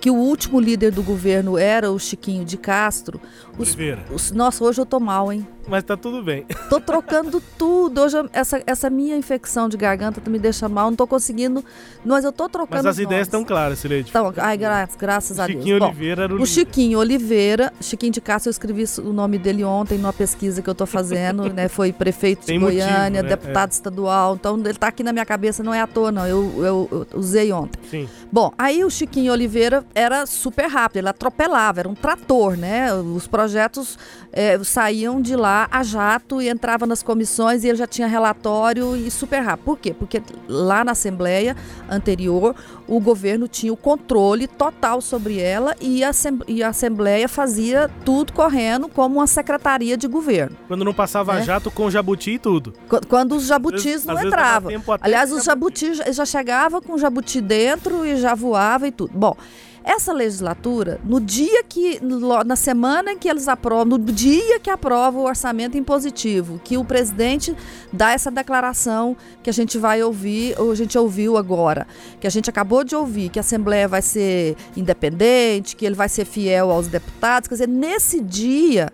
que 0.01 0.11
o 0.11 0.15
último 0.15 0.61
líder 0.61 0.93
do 0.93 1.03
governo 1.03 1.57
era 1.59 1.91
o 1.91 1.99
Chiquinho 1.99 2.45
de 2.45 2.57
Castro, 2.57 3.21
os, 3.59 3.69
Oliveira. 3.69 4.05
os- 4.13 4.31
nossa, 4.31 4.63
hoje 4.65 4.81
eu 4.81 4.87
tô 4.87 5.01
mal, 5.01 5.33
hein? 5.33 5.47
Mas 5.66 5.83
tá 5.83 5.97
tudo 5.97 6.23
bem. 6.23 6.44
Tô 6.68 6.78
trocando 6.80 7.42
tudo. 7.59 8.02
Hoje 8.02 8.16
essa, 8.33 8.62
essa 8.66 8.90
minha 8.90 9.16
infecção 9.16 9.68
de 9.68 9.76
garganta 9.76 10.21
tá 10.21 10.30
me 10.30 10.38
deixa 10.38 10.68
mal. 10.68 10.90
Não 10.90 10.97
tô 10.97 11.06
conseguindo. 11.06 11.64
Mas 12.04 12.25
eu 12.25 12.33
tô 12.33 12.49
trocando. 12.49 12.85
Mas 12.85 12.87
as 12.87 12.99
ideias 12.99 13.26
estão 13.26 13.42
claras, 13.44 13.78
Sileide. 13.78 14.11
Então, 14.11 14.33
ai, 14.37 14.59
gra- 14.59 14.88
graças 14.99 15.40
a 15.40 15.47
Deus. 15.47 15.59
Chiquinho 15.59 15.78
Bom, 15.78 15.87
Oliveira 15.87 16.25
era 16.25 16.35
o, 16.35 16.42
o. 16.42 16.47
Chiquinho 16.47 16.99
Oliveira, 16.99 17.73
Chiquinho 17.80 18.12
de 18.12 18.21
Castro, 18.21 18.49
eu 18.49 18.52
escrevi 18.52 18.85
o 18.99 19.12
nome 19.12 19.38
dele 19.38 19.64
ontem 19.64 19.97
numa 19.97 20.12
pesquisa 20.12 20.61
que 20.61 20.68
eu 20.68 20.75
tô 20.75 20.85
fazendo, 20.85 21.49
né? 21.52 21.66
Foi 21.68 21.92
prefeito 21.92 22.44
Tem 22.44 22.59
de 22.59 22.64
motivo, 22.64 22.83
Goiânia, 22.85 23.23
né? 23.23 23.28
deputado 23.28 23.73
estadual. 23.73 24.35
Então, 24.35 24.59
ele 24.59 24.75
tá 24.75 24.88
aqui 24.88 25.02
na 25.02 25.12
minha 25.12 25.25
cabeça, 25.25 25.62
não 25.62 25.73
é 25.73 25.80
à 25.80 25.87
toa, 25.87 26.12
não. 26.12 26.26
Eu, 26.26 26.52
eu- 26.59 26.88
eu 27.12 27.18
usei 27.18 27.50
ontem. 27.52 27.80
Sim. 27.90 28.09
Bom, 28.30 28.52
aí 28.59 28.85
o 28.85 28.90
Chiquinho 28.90 29.33
Oliveira 29.33 29.83
era 29.94 30.26
super 30.26 30.66
rápido, 30.68 30.99
ele 30.99 31.09
atropelava, 31.09 31.80
era 31.80 31.88
um 31.88 31.94
trator, 31.94 32.56
né? 32.56 32.92
Os 32.92 33.26
projetos 33.26 33.99
eh, 34.33 34.59
saíam 34.62 35.23
de 35.23 35.35
lá 35.37 35.54
a 35.71 35.83
jato 35.83 36.41
e 36.43 36.49
entrava 36.49 36.87
nas 36.87 37.03
comissões 37.03 37.65
e 37.65 37.69
ele 37.69 37.77
já 37.79 37.87
tinha 37.87 38.07
relatório 38.07 38.97
e 38.97 39.11
super 39.11 39.41
rápido. 39.41 39.65
Por 39.65 39.79
quê? 39.79 39.95
Porque 39.95 40.23
lá 40.49 40.85
na 40.85 40.93
Assembleia 40.93 41.57
anterior, 41.89 42.55
o 42.87 43.01
governo 43.01 43.47
tinha 43.49 43.73
o 43.73 43.77
controle 43.77 44.47
total 44.47 45.01
sobre 45.01 45.39
ela 45.41 45.75
e 45.81 46.03
a, 46.05 46.11
e 46.49 46.63
a 46.63 46.69
Assembleia 46.69 47.29
fazia 47.29 47.91
tudo 48.05 48.33
correndo 48.33 48.89
como 48.89 49.17
uma 49.17 49.27
secretaria 49.27 49.97
de 49.97 50.07
governo. 50.09 50.57
Quando 50.69 50.85
não 50.85 50.95
passava 50.95 51.39
É. 51.39 51.43
jato 51.43 51.71
com 51.71 51.91
jabuti 51.91 52.33
e 52.33 52.39
tudo. 52.39 52.73
Qu- 52.89 53.07
Quando 53.09 53.35
os 53.37 53.47
jabutis 53.47 53.85
vezes- 53.85 54.05
não 54.07 54.21
entravam. 54.23 54.71
Aliás, 55.01 55.31
os 55.33 55.45
jabuti 55.45 55.95
já, 55.95 56.11
já 56.13 56.25
chegava 56.25 56.81
com 56.81 56.99
jabuti 56.99 57.41
dentro 57.41 58.05
e 58.05 58.17
já 58.17 58.35
voava 58.35 58.89
e 58.89 58.91
tudo. 58.93 59.13
Bom, 59.15 59.37
Essa 59.85 60.14
legislatura, 60.14 60.99
no 61.05 61.21
dia 61.21 61.62
que, 61.62 62.00
na 62.47 62.57
semana 62.57 63.12
em 63.12 63.19
que 63.19 63.29
eles 63.29 63.47
aprovam, 63.47 63.85
no 63.85 63.99
dia 63.99 64.59
que 64.59 64.71
aprova 64.71 65.19
o 65.19 65.25
orçamento 65.25 65.76
impositivo, 65.76 66.59
que 66.64 66.79
o 66.79 66.85
presidente 66.85 67.55
dá 67.93 68.12
essa 68.12 68.31
declaração 68.31 69.14
que 69.43 69.50
a 69.50 69.53
gente 69.53 69.76
vai 69.76 70.03
ouvir, 70.03 70.59
ou 70.59 70.73
a 70.73 70.75
gente 70.75 70.97
ouviu 70.97 71.37
agora, 71.37 71.87
que 72.19 72.26
a 72.26 72.31
gente 72.31 72.49
acabou 72.49 72.83
de 72.83 72.97
ouvir, 72.97 73.29
que 73.29 73.38
a 73.38 73.43
Assembleia 73.43 73.87
vai 73.87 74.00
ser 74.00 74.57
independente, 74.75 75.76
que 75.76 75.85
ele 75.85 75.95
vai 75.95 76.09
ser 76.09 76.25
fiel 76.25 76.71
aos 76.71 76.88
deputados, 76.88 77.47
quer 77.47 77.57
dizer, 77.57 77.69
nesse 77.69 78.23
dia 78.23 78.91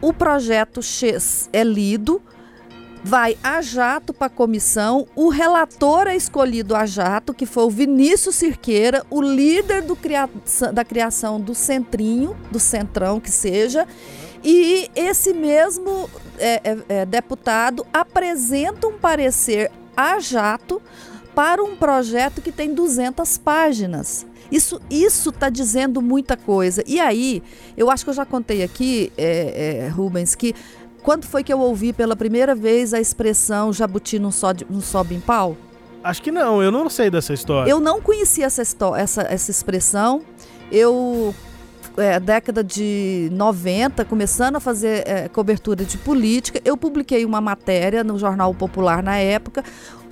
o 0.00 0.12
projeto 0.12 0.80
X 0.82 1.50
é 1.52 1.64
lido, 1.64 2.22
vai 3.06 3.38
a 3.40 3.62
jato 3.62 4.12
para 4.12 4.26
a 4.26 4.30
comissão. 4.30 5.06
O 5.14 5.28
relator 5.28 6.08
é 6.08 6.16
escolhido 6.16 6.74
a 6.74 6.84
jato, 6.84 7.32
que 7.32 7.46
foi 7.46 7.62
o 7.62 7.70
Vinícius 7.70 8.34
Cirqueira, 8.34 9.06
o 9.08 9.22
líder 9.22 9.84
cria 10.02 10.28
da 10.72 10.84
criação 10.84 11.40
do 11.40 11.54
Centrinho, 11.54 12.36
do 12.50 12.58
Centrão 12.58 13.20
que 13.20 13.30
seja. 13.30 13.86
E 14.42 14.90
esse 14.96 15.32
mesmo 15.32 16.10
é, 16.36 16.60
é, 16.64 16.78
é, 16.88 17.06
deputado 17.06 17.86
apresenta 17.92 18.88
um 18.88 18.98
parecer 18.98 19.70
a 19.96 20.18
jato 20.18 20.82
para 21.32 21.62
um 21.62 21.76
projeto 21.76 22.42
que 22.42 22.50
tem 22.50 22.74
200 22.74 23.38
páginas. 23.38 24.26
Isso 24.50 24.80
isso 24.90 25.30
está 25.30 25.48
dizendo 25.48 26.02
muita 26.02 26.36
coisa. 26.36 26.82
E 26.86 26.98
aí, 26.98 27.40
eu 27.76 27.88
acho 27.88 28.04
que 28.04 28.10
eu 28.10 28.14
já 28.14 28.26
contei 28.26 28.64
aqui, 28.64 29.12
é, 29.16 29.84
é, 29.84 29.88
Rubens, 29.88 30.34
que 30.34 30.54
quando 31.06 31.24
foi 31.24 31.44
que 31.44 31.52
eu 31.52 31.60
ouvi 31.60 31.92
pela 31.92 32.16
primeira 32.16 32.52
vez 32.52 32.92
a 32.92 33.00
expressão 33.00 33.72
jabuti 33.72 34.18
não 34.18 34.32
sobe, 34.32 34.66
não 34.68 34.80
sobe 34.80 35.14
em 35.14 35.20
pau? 35.20 35.56
Acho 36.02 36.20
que 36.20 36.32
não, 36.32 36.60
eu 36.60 36.72
não 36.72 36.90
sei 36.90 37.08
dessa 37.08 37.32
história. 37.32 37.70
Eu 37.70 37.78
não 37.78 38.02
conhecia 38.02 38.46
essa, 38.46 38.62
essa, 38.96 39.22
essa 39.22 39.50
expressão. 39.52 40.22
Eu, 40.70 41.32
é, 41.96 42.18
década 42.18 42.64
de 42.64 43.28
90, 43.30 44.04
começando 44.04 44.56
a 44.56 44.60
fazer 44.60 45.06
é, 45.06 45.28
cobertura 45.28 45.84
de 45.84 45.96
política, 45.96 46.60
eu 46.64 46.76
publiquei 46.76 47.24
uma 47.24 47.40
matéria 47.40 48.02
no 48.02 48.18
Jornal 48.18 48.52
Popular 48.52 49.00
na 49.00 49.16
época, 49.16 49.62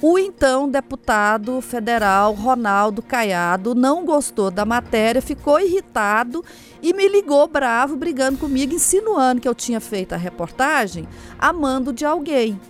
o 0.07 0.19
então 0.19 0.69
deputado 0.69 1.63
federal 1.63 2.35
Ronaldo 2.35 3.01
Caiado 3.01 3.75
não 3.75 4.05
gostou 4.05 4.51
da 4.51 4.63
matéria, 4.67 5.23
ficou 5.23 5.59
irritado 5.59 6.45
e 6.83 6.93
me 6.93 7.09
ligou 7.09 7.49
bravo, 7.49 7.97
brigando 7.97 8.37
comigo, 8.37 8.75
insinuando 8.75 9.41
que 9.41 9.49
eu 9.49 9.55
tinha 9.55 9.81
feito 9.81 10.13
a 10.13 10.19
reportagem 10.19 11.09
a 11.39 11.55
mando 11.55 11.91
de 11.91 12.05
alguém. 12.05 12.61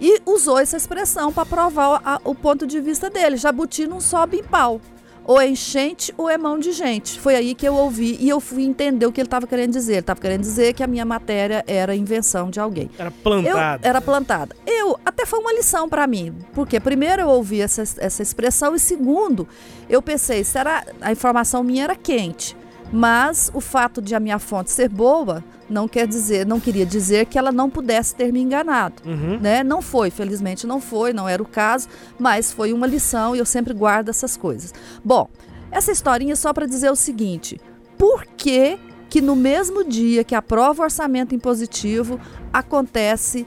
E 0.00 0.22
usou 0.24 0.58
essa 0.58 0.78
expressão 0.78 1.30
para 1.30 1.44
provar 1.44 2.22
o 2.24 2.34
ponto 2.34 2.66
de 2.66 2.80
vista 2.80 3.10
dele. 3.10 3.36
Jabuti 3.36 3.86
não 3.86 4.00
sobe 4.00 4.38
em 4.38 4.42
pau 4.42 4.80
ou 5.24 5.40
é 5.40 5.48
enchente 5.48 6.12
ou 6.16 6.28
é 6.28 6.36
mão 6.36 6.58
de 6.58 6.72
gente. 6.72 7.18
Foi 7.18 7.34
aí 7.34 7.54
que 7.54 7.66
eu 7.66 7.74
ouvi 7.74 8.16
e 8.20 8.28
eu 8.28 8.40
fui 8.40 8.64
entender 8.64 9.06
o 9.06 9.12
que 9.12 9.20
ele 9.20 9.26
estava 9.26 9.46
querendo 9.46 9.72
dizer. 9.72 9.92
Ele 9.92 10.00
estava 10.00 10.20
querendo 10.20 10.40
dizer 10.40 10.74
que 10.74 10.82
a 10.82 10.86
minha 10.86 11.04
matéria 11.04 11.64
era 11.66 11.94
invenção 11.94 12.50
de 12.50 12.60
alguém. 12.60 12.90
Era 12.98 13.10
plantada. 13.10 13.86
Eu, 13.86 13.88
era 13.88 14.00
plantada. 14.00 14.56
Eu, 14.66 14.98
até 15.04 15.26
foi 15.26 15.38
uma 15.38 15.52
lição 15.52 15.88
para 15.88 16.06
mim, 16.06 16.34
porque 16.52 16.80
primeiro 16.80 17.22
eu 17.22 17.28
ouvi 17.28 17.60
essa, 17.60 17.82
essa 17.82 18.22
expressão 18.22 18.74
e 18.74 18.78
segundo, 18.78 19.46
eu 19.88 20.02
pensei, 20.02 20.44
será 20.44 20.84
a 21.00 21.12
informação 21.12 21.62
minha 21.62 21.84
era 21.84 21.96
quente. 21.96 22.56
Mas 22.92 23.50
o 23.54 23.60
fato 23.60 24.02
de 24.02 24.14
a 24.14 24.20
minha 24.20 24.38
fonte 24.38 24.70
ser 24.70 24.88
boa 24.88 25.42
não 25.68 25.88
quer 25.88 26.06
dizer, 26.06 26.46
não 26.46 26.60
queria 26.60 26.84
dizer 26.84 27.26
que 27.26 27.38
ela 27.38 27.50
não 27.50 27.70
pudesse 27.70 28.14
ter 28.14 28.30
me 28.30 28.40
enganado, 28.40 29.02
uhum. 29.06 29.38
né? 29.40 29.64
Não 29.64 29.80
foi, 29.80 30.10
felizmente 30.10 30.66
não 30.66 30.80
foi, 30.80 31.14
não 31.14 31.26
era 31.26 31.42
o 31.42 31.46
caso, 31.46 31.88
mas 32.18 32.52
foi 32.52 32.72
uma 32.72 32.86
lição 32.86 33.34
e 33.34 33.38
eu 33.38 33.46
sempre 33.46 33.72
guardo 33.72 34.10
essas 34.10 34.36
coisas. 34.36 34.74
Bom, 35.02 35.28
essa 35.70 35.90
historinha 35.90 36.34
é 36.34 36.36
só 36.36 36.52
para 36.52 36.66
dizer 36.66 36.90
o 36.90 36.96
seguinte: 36.96 37.58
por 37.96 38.26
que 38.36 38.78
que 39.08 39.20
no 39.20 39.34
mesmo 39.34 39.84
dia 39.84 40.24
que 40.24 40.34
aprova 40.34 40.82
o 40.82 40.84
orçamento 40.84 41.34
impositivo 41.34 42.20
acontece 42.52 43.46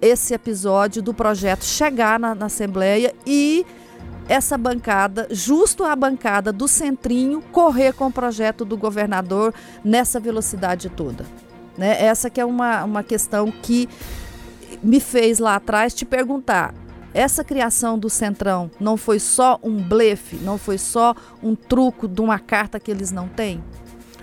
esse 0.00 0.32
episódio 0.32 1.02
do 1.02 1.12
projeto 1.12 1.64
chegar 1.64 2.18
na, 2.18 2.34
na 2.34 2.46
Assembleia 2.46 3.14
e 3.26 3.66
essa 4.30 4.56
bancada, 4.56 5.26
justo 5.32 5.82
a 5.82 5.96
bancada 5.96 6.52
do 6.52 6.68
Centrinho, 6.68 7.42
correr 7.50 7.92
com 7.92 8.06
o 8.06 8.12
projeto 8.12 8.64
do 8.64 8.76
governador 8.76 9.52
nessa 9.84 10.20
velocidade 10.20 10.88
toda. 10.88 11.26
Né? 11.76 12.00
Essa 12.00 12.30
que 12.30 12.40
é 12.40 12.44
uma, 12.44 12.84
uma 12.84 13.02
questão 13.02 13.50
que 13.50 13.88
me 14.80 15.00
fez 15.00 15.40
lá 15.40 15.56
atrás 15.56 15.92
te 15.92 16.04
perguntar. 16.04 16.72
Essa 17.12 17.42
criação 17.42 17.98
do 17.98 18.08
Centrão 18.08 18.70
não 18.78 18.96
foi 18.96 19.18
só 19.18 19.58
um 19.64 19.82
blefe, 19.82 20.36
não 20.36 20.56
foi 20.56 20.78
só 20.78 21.12
um 21.42 21.56
truco 21.56 22.06
de 22.06 22.20
uma 22.20 22.38
carta 22.38 22.78
que 22.78 22.88
eles 22.88 23.10
não 23.10 23.26
têm? 23.26 23.60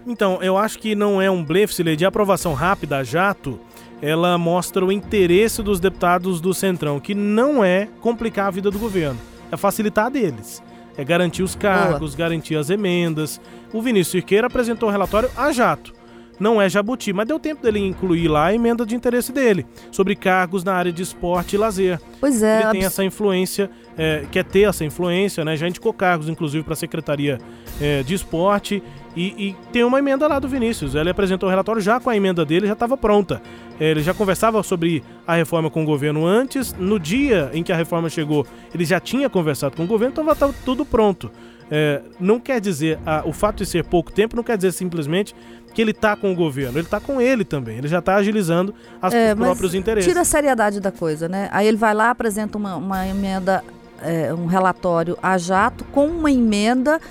Então, 0.06 0.41
eu 0.41 0.58
acho 0.58 0.80
que 0.80 0.96
não 0.96 1.22
é 1.22 1.30
um 1.30 1.43
blefe, 1.43 1.74
se 1.74 1.96
de 1.98 2.06
aprovação 2.06 2.54
rápida, 2.54 3.04
jato, 3.04 3.60
ela 4.02 4.38
mostra 4.38 4.86
o 4.86 4.89
interesse 4.89 5.62
dos 5.62 5.82
deputados 5.82 6.39
do 6.39 6.54
Centrão, 6.54 6.98
que 6.98 7.13
não 7.13 7.62
é 7.62 7.89
complicar 8.00 8.48
a 8.48 8.52
vida 8.52 8.72
do 8.72 8.80
governo 8.80 9.20
é 9.52 9.58
facilitar 9.58 10.10
deles. 10.10 10.62
É 10.98 11.04
garantir 11.04 11.44
os 11.44 11.56
cargos, 11.56 12.16
Boa. 12.16 12.28
garantir 12.28 12.56
as 12.56 12.70
emendas. 12.70 13.40
O 13.72 13.82
Vinícius 13.82 14.12
Cirqueira 14.12 14.48
apresentou 14.48 14.90
o 14.90 14.92
relatório 14.92 15.30
a 15.38 15.52
jato. 15.52 15.94
Não 16.40 16.62
é 16.62 16.70
jabuti, 16.70 17.12
mas 17.14 17.28
deu 17.28 17.40
tempo 17.40 17.64
dele 17.64 17.80
incluir 17.80 18.28
lá 18.28 18.48
a 18.48 18.54
emenda 18.54 18.86
de 18.86 18.96
interesse 18.96 19.32
dele, 19.32 19.66
sobre 19.92 20.16
cargos 20.16 20.64
na 20.64 20.74
área 20.74 20.92
de 20.92 21.02
esporte 21.02 21.56
e 21.56 21.58
lazer. 21.58 22.00
Pois 22.20 22.44
é. 22.44 22.62
Ele 22.62 22.72
tem 22.72 22.84
essa 22.84 23.04
influência, 23.04 23.70
é, 23.98 24.26
quer 24.32 24.44
ter 24.44 24.68
essa 24.68 24.86
influência, 24.86 25.44
né? 25.44 25.56
Já 25.56 25.68
indicou 25.68 25.92
cargos, 25.92 26.30
inclusive, 26.30 26.64
para 26.64 26.74
a 26.74 26.78
Secretaria 26.78 27.40
é, 27.82 28.04
de 28.04 28.14
Esporte 28.14 28.84
e, 29.18 29.48
e, 29.48 29.56
tem 29.72 29.84
uma 29.84 29.98
emenda 29.98 30.28
lá 30.28 30.38
do 30.38 30.48
Vinícius. 30.48 30.94
Ele 30.94 31.10
apresentou 31.10 31.48
o 31.48 31.50
relatório 31.50 31.82
já 31.82 32.00
com 32.00 32.08
a 32.08 32.16
emenda 32.16 32.46
dele, 32.46 32.68
já 32.68 32.74
estava 32.74 32.96
pronta. 32.96 33.42
Ele 33.80 34.04
já 34.04 34.14
conversava 34.14 34.62
sobre 34.62 35.04
a 35.26 35.34
reforma 35.34 35.72
com 35.72 35.82
o 35.82 35.86
governo 35.86 36.24
antes. 36.24 36.72
No 36.78 37.00
dia 37.00 37.50
em 37.52 37.64
que 37.64 37.72
a 37.72 37.76
reforma 37.76 38.10
chegou, 38.10 38.46
ele 38.72 38.86
já 38.86 39.00
tinha 39.00 39.28
conversado 39.28 39.76
com 39.76 39.86
o 39.86 39.88
governo, 39.88 40.14
então 40.14 40.32
estava 40.32 40.54
tudo 40.64 40.86
pronto. 40.86 41.32
É, 41.70 42.02
não 42.20 42.40
quer 42.40 42.62
dizer, 42.62 43.00
a, 43.04 43.24
o 43.26 43.34
fato 43.34 43.58
de 43.58 43.66
ser 43.66 43.84
pouco 43.86 44.12
tempo 44.12 44.36
não 44.36 44.44
quer 44.44 44.56
dizer 44.56 44.72
simplesmente 44.72 45.36
que 45.74 45.82
ele 45.82 45.92
está 45.92 46.16
com 46.16 46.32
o 46.32 46.36
governo, 46.36 46.78
ele 46.78 46.86
está 46.86 47.00
com 47.00 47.20
ele 47.20 47.44
também, 47.44 47.80
ele 47.80 47.88
já 47.88 48.00
está 48.00 48.16
agilizando 48.16 48.74
as, 49.02 49.14
é, 49.14 49.34
os 49.34 49.40
próprios 49.40 49.74
interesses. 49.74 50.08
Tira 50.08 50.22
a 50.22 50.26
seriedade 50.26 50.80
da 50.80 50.92
coisa, 50.92 51.28
né? 51.28 51.50
Aí 51.52 51.68
ele 51.68 51.78
vai 51.78 51.94
lá, 51.94 52.12
apresenta 52.12 52.58
uma, 52.58 52.76
uma 52.78 53.06
emenda, 53.06 53.64
é, 54.02 54.34
um 54.34 54.46
relatório 54.46 55.18
a 55.22 55.38
jato 55.38 55.84
com 55.86 56.06
uma 56.06 56.32
emenda 56.32 57.02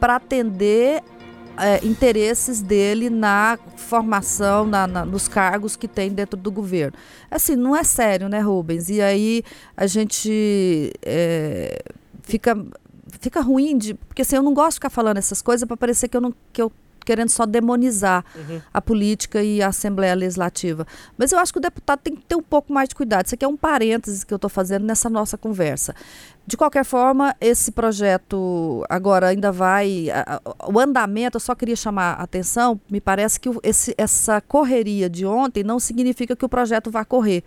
para 0.00 0.16
atender 0.16 1.02
é, 1.58 1.84
interesses 1.84 2.60
dele 2.60 3.10
na 3.10 3.58
formação, 3.76 4.66
na, 4.66 4.86
na, 4.86 5.04
nos 5.04 5.28
cargos 5.28 5.76
que 5.76 5.88
tem 5.88 6.10
dentro 6.10 6.36
do 6.36 6.50
governo. 6.50 6.96
Assim, 7.30 7.56
não 7.56 7.74
é 7.74 7.82
sério, 7.82 8.28
né, 8.28 8.40
Rubens? 8.40 8.88
E 8.88 9.00
aí 9.00 9.42
a 9.76 9.86
gente 9.86 10.92
é, 11.04 11.82
fica, 12.22 12.56
fica 13.20 13.40
ruim 13.40 13.76
de. 13.76 13.94
Porque 13.94 14.22
assim, 14.22 14.36
eu 14.36 14.42
não 14.42 14.54
gosto 14.54 14.70
de 14.70 14.76
ficar 14.76 14.90
falando 14.90 15.18
essas 15.18 15.40
coisas 15.40 15.66
para 15.66 15.76
parecer 15.76 16.08
que 16.08 16.16
eu 16.16 16.20
não. 16.20 16.34
Que 16.52 16.62
eu 16.62 16.72
querendo 17.06 17.30
só 17.30 17.46
demonizar 17.46 18.24
uhum. 18.34 18.60
a 18.74 18.82
política 18.82 19.42
e 19.42 19.62
a 19.62 19.68
Assembleia 19.68 20.14
Legislativa. 20.14 20.84
Mas 21.16 21.30
eu 21.30 21.38
acho 21.38 21.52
que 21.52 21.58
o 21.58 21.62
deputado 21.62 22.00
tem 22.00 22.16
que 22.16 22.24
ter 22.26 22.34
um 22.34 22.42
pouco 22.42 22.72
mais 22.72 22.88
de 22.88 22.94
cuidado. 22.96 23.26
Isso 23.26 23.34
aqui 23.36 23.44
é 23.44 23.48
um 23.48 23.56
parênteses 23.56 24.24
que 24.24 24.34
eu 24.34 24.36
estou 24.36 24.50
fazendo 24.50 24.84
nessa 24.84 25.08
nossa 25.08 25.38
conversa. 25.38 25.94
De 26.44 26.56
qualquer 26.56 26.84
forma, 26.84 27.34
esse 27.40 27.72
projeto 27.72 28.84
agora 28.88 29.28
ainda 29.28 29.50
vai. 29.50 30.10
A, 30.10 30.40
a, 30.44 30.70
o 30.70 30.78
andamento, 30.78 31.36
eu 31.36 31.40
só 31.40 31.54
queria 31.54 31.76
chamar 31.76 32.14
a 32.14 32.22
atenção, 32.24 32.80
me 32.90 33.00
parece 33.00 33.38
que 33.38 33.48
o, 33.48 33.60
esse, 33.62 33.94
essa 33.96 34.40
correria 34.40 35.08
de 35.08 35.24
ontem 35.24 35.62
não 35.62 35.78
significa 35.78 36.36
que 36.36 36.44
o 36.44 36.48
projeto 36.48 36.90
vá 36.90 37.04
correr. 37.04 37.42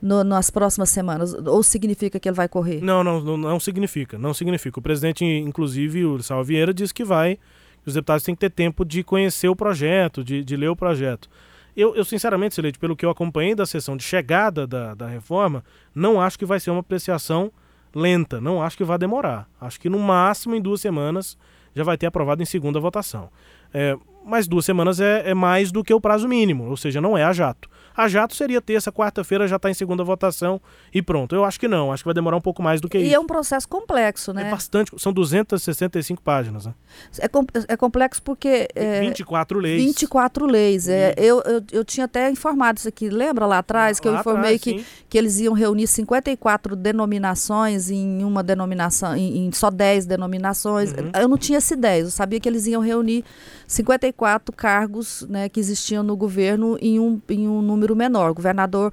No, 0.00 0.24
nas 0.24 0.50
próximas 0.50 0.90
semanas? 0.90 1.32
Ou 1.32 1.62
significa 1.62 2.18
que 2.18 2.28
ele 2.28 2.34
vai 2.34 2.48
correr? 2.48 2.82
Não, 2.82 3.04
não, 3.04 3.20
não, 3.20 3.36
não 3.36 3.60
significa. 3.60 4.18
Não 4.18 4.34
significa. 4.34 4.80
O 4.80 4.82
presidente, 4.82 5.24
inclusive, 5.24 6.04
o 6.04 6.20
Salvieira, 6.20 6.44
Vieira, 6.44 6.74
disse 6.74 6.92
que 6.92 7.04
vai 7.04 7.38
os 7.84 7.94
deputados 7.94 8.22
têm 8.24 8.34
que 8.34 8.40
ter 8.40 8.50
tempo 8.50 8.84
de 8.84 9.02
conhecer 9.02 9.48
o 9.48 9.56
projeto, 9.56 10.22
de, 10.22 10.44
de 10.44 10.56
ler 10.56 10.68
o 10.68 10.76
projeto. 10.76 11.28
Eu, 11.76 11.94
eu 11.94 12.04
sinceramente, 12.04 12.54
Celeste, 12.54 12.78
pelo 12.78 12.94
que 12.94 13.04
eu 13.04 13.10
acompanhei 13.10 13.54
da 13.54 13.64
sessão 13.64 13.96
de 13.96 14.02
chegada 14.02 14.66
da, 14.66 14.94
da 14.94 15.06
reforma, 15.06 15.64
não 15.94 16.20
acho 16.20 16.38
que 16.38 16.44
vai 16.44 16.60
ser 16.60 16.70
uma 16.70 16.80
apreciação 16.80 17.50
lenta, 17.94 18.40
não 18.40 18.62
acho 18.62 18.76
que 18.76 18.84
vai 18.84 18.98
demorar. 18.98 19.48
Acho 19.60 19.80
que 19.80 19.88
no 19.88 19.98
máximo 19.98 20.54
em 20.54 20.60
duas 20.60 20.80
semanas 20.80 21.36
já 21.74 21.82
vai 21.82 21.96
ter 21.96 22.06
aprovado 22.06 22.42
em 22.42 22.46
segunda 22.46 22.78
votação. 22.78 23.30
É, 23.72 23.96
mas 24.24 24.46
duas 24.46 24.64
semanas 24.64 25.00
é, 25.00 25.30
é 25.30 25.34
mais 25.34 25.72
do 25.72 25.82
que 25.82 25.92
o 25.92 26.00
prazo 26.00 26.28
mínimo, 26.28 26.68
ou 26.68 26.76
seja, 26.76 27.00
não 27.00 27.16
é 27.16 27.24
a 27.24 27.32
jato. 27.32 27.68
A 27.94 28.08
jato 28.08 28.34
seria 28.34 28.60
terça, 28.60 28.90
quarta-feira, 28.90 29.46
já 29.46 29.56
está 29.56 29.70
em 29.70 29.74
segunda 29.74 30.02
votação 30.02 30.60
e 30.94 31.02
pronto. 31.02 31.34
Eu 31.34 31.44
acho 31.44 31.60
que 31.60 31.68
não, 31.68 31.92
acho 31.92 32.02
que 32.02 32.06
vai 32.06 32.14
demorar 32.14 32.36
um 32.36 32.40
pouco 32.40 32.62
mais 32.62 32.80
do 32.80 32.88
que 32.88 32.96
e 32.96 33.02
isso. 33.02 33.10
E 33.10 33.14
é 33.14 33.20
um 33.20 33.26
processo 33.26 33.68
complexo, 33.68 34.32
né? 34.32 34.48
É 34.48 34.50
bastante, 34.50 34.92
são 34.96 35.12
265 35.12 36.22
páginas. 36.22 36.66
Né? 36.66 36.74
É, 37.18 37.28
com, 37.28 37.44
é 37.68 37.76
complexo 37.76 38.22
porque... 38.22 38.68
É, 38.74 39.00
24 39.00 39.58
leis. 39.58 39.82
24 39.82 40.46
leis. 40.46 40.88
É, 40.88 41.14
eu, 41.18 41.42
eu, 41.42 41.62
eu 41.70 41.84
tinha 41.84 42.06
até 42.06 42.30
informado 42.30 42.78
isso 42.78 42.88
aqui, 42.88 43.10
lembra 43.10 43.44
lá 43.46 43.58
atrás, 43.58 44.00
que 44.00 44.08
lá 44.08 44.14
eu 44.14 44.20
informei 44.20 44.56
atrás, 44.56 44.62
que, 44.62 44.84
que 45.08 45.18
eles 45.18 45.38
iam 45.40 45.52
reunir 45.52 45.86
54 45.86 46.74
denominações 46.74 47.90
em 47.90 48.24
uma 48.24 48.42
denominação, 48.42 49.14
em, 49.14 49.46
em 49.46 49.52
só 49.52 49.70
10 49.70 50.06
denominações. 50.06 50.92
Uhum. 50.92 51.10
Eu 51.20 51.28
não 51.28 51.36
tinha 51.36 51.58
essa 51.58 51.74
ideia, 51.74 52.02
eu 52.02 52.10
sabia 52.10 52.40
que 52.40 52.48
eles 52.48 52.66
iam 52.66 52.80
reunir 52.80 53.24
54 53.66 54.11
cargos 54.12 55.26
né, 55.28 55.48
que 55.48 55.58
existiam 55.58 56.02
no 56.02 56.16
governo 56.16 56.76
em 56.80 57.00
um, 57.00 57.20
em 57.28 57.48
um 57.48 57.62
número 57.62 57.96
menor. 57.96 58.30
O 58.30 58.34
governador 58.34 58.92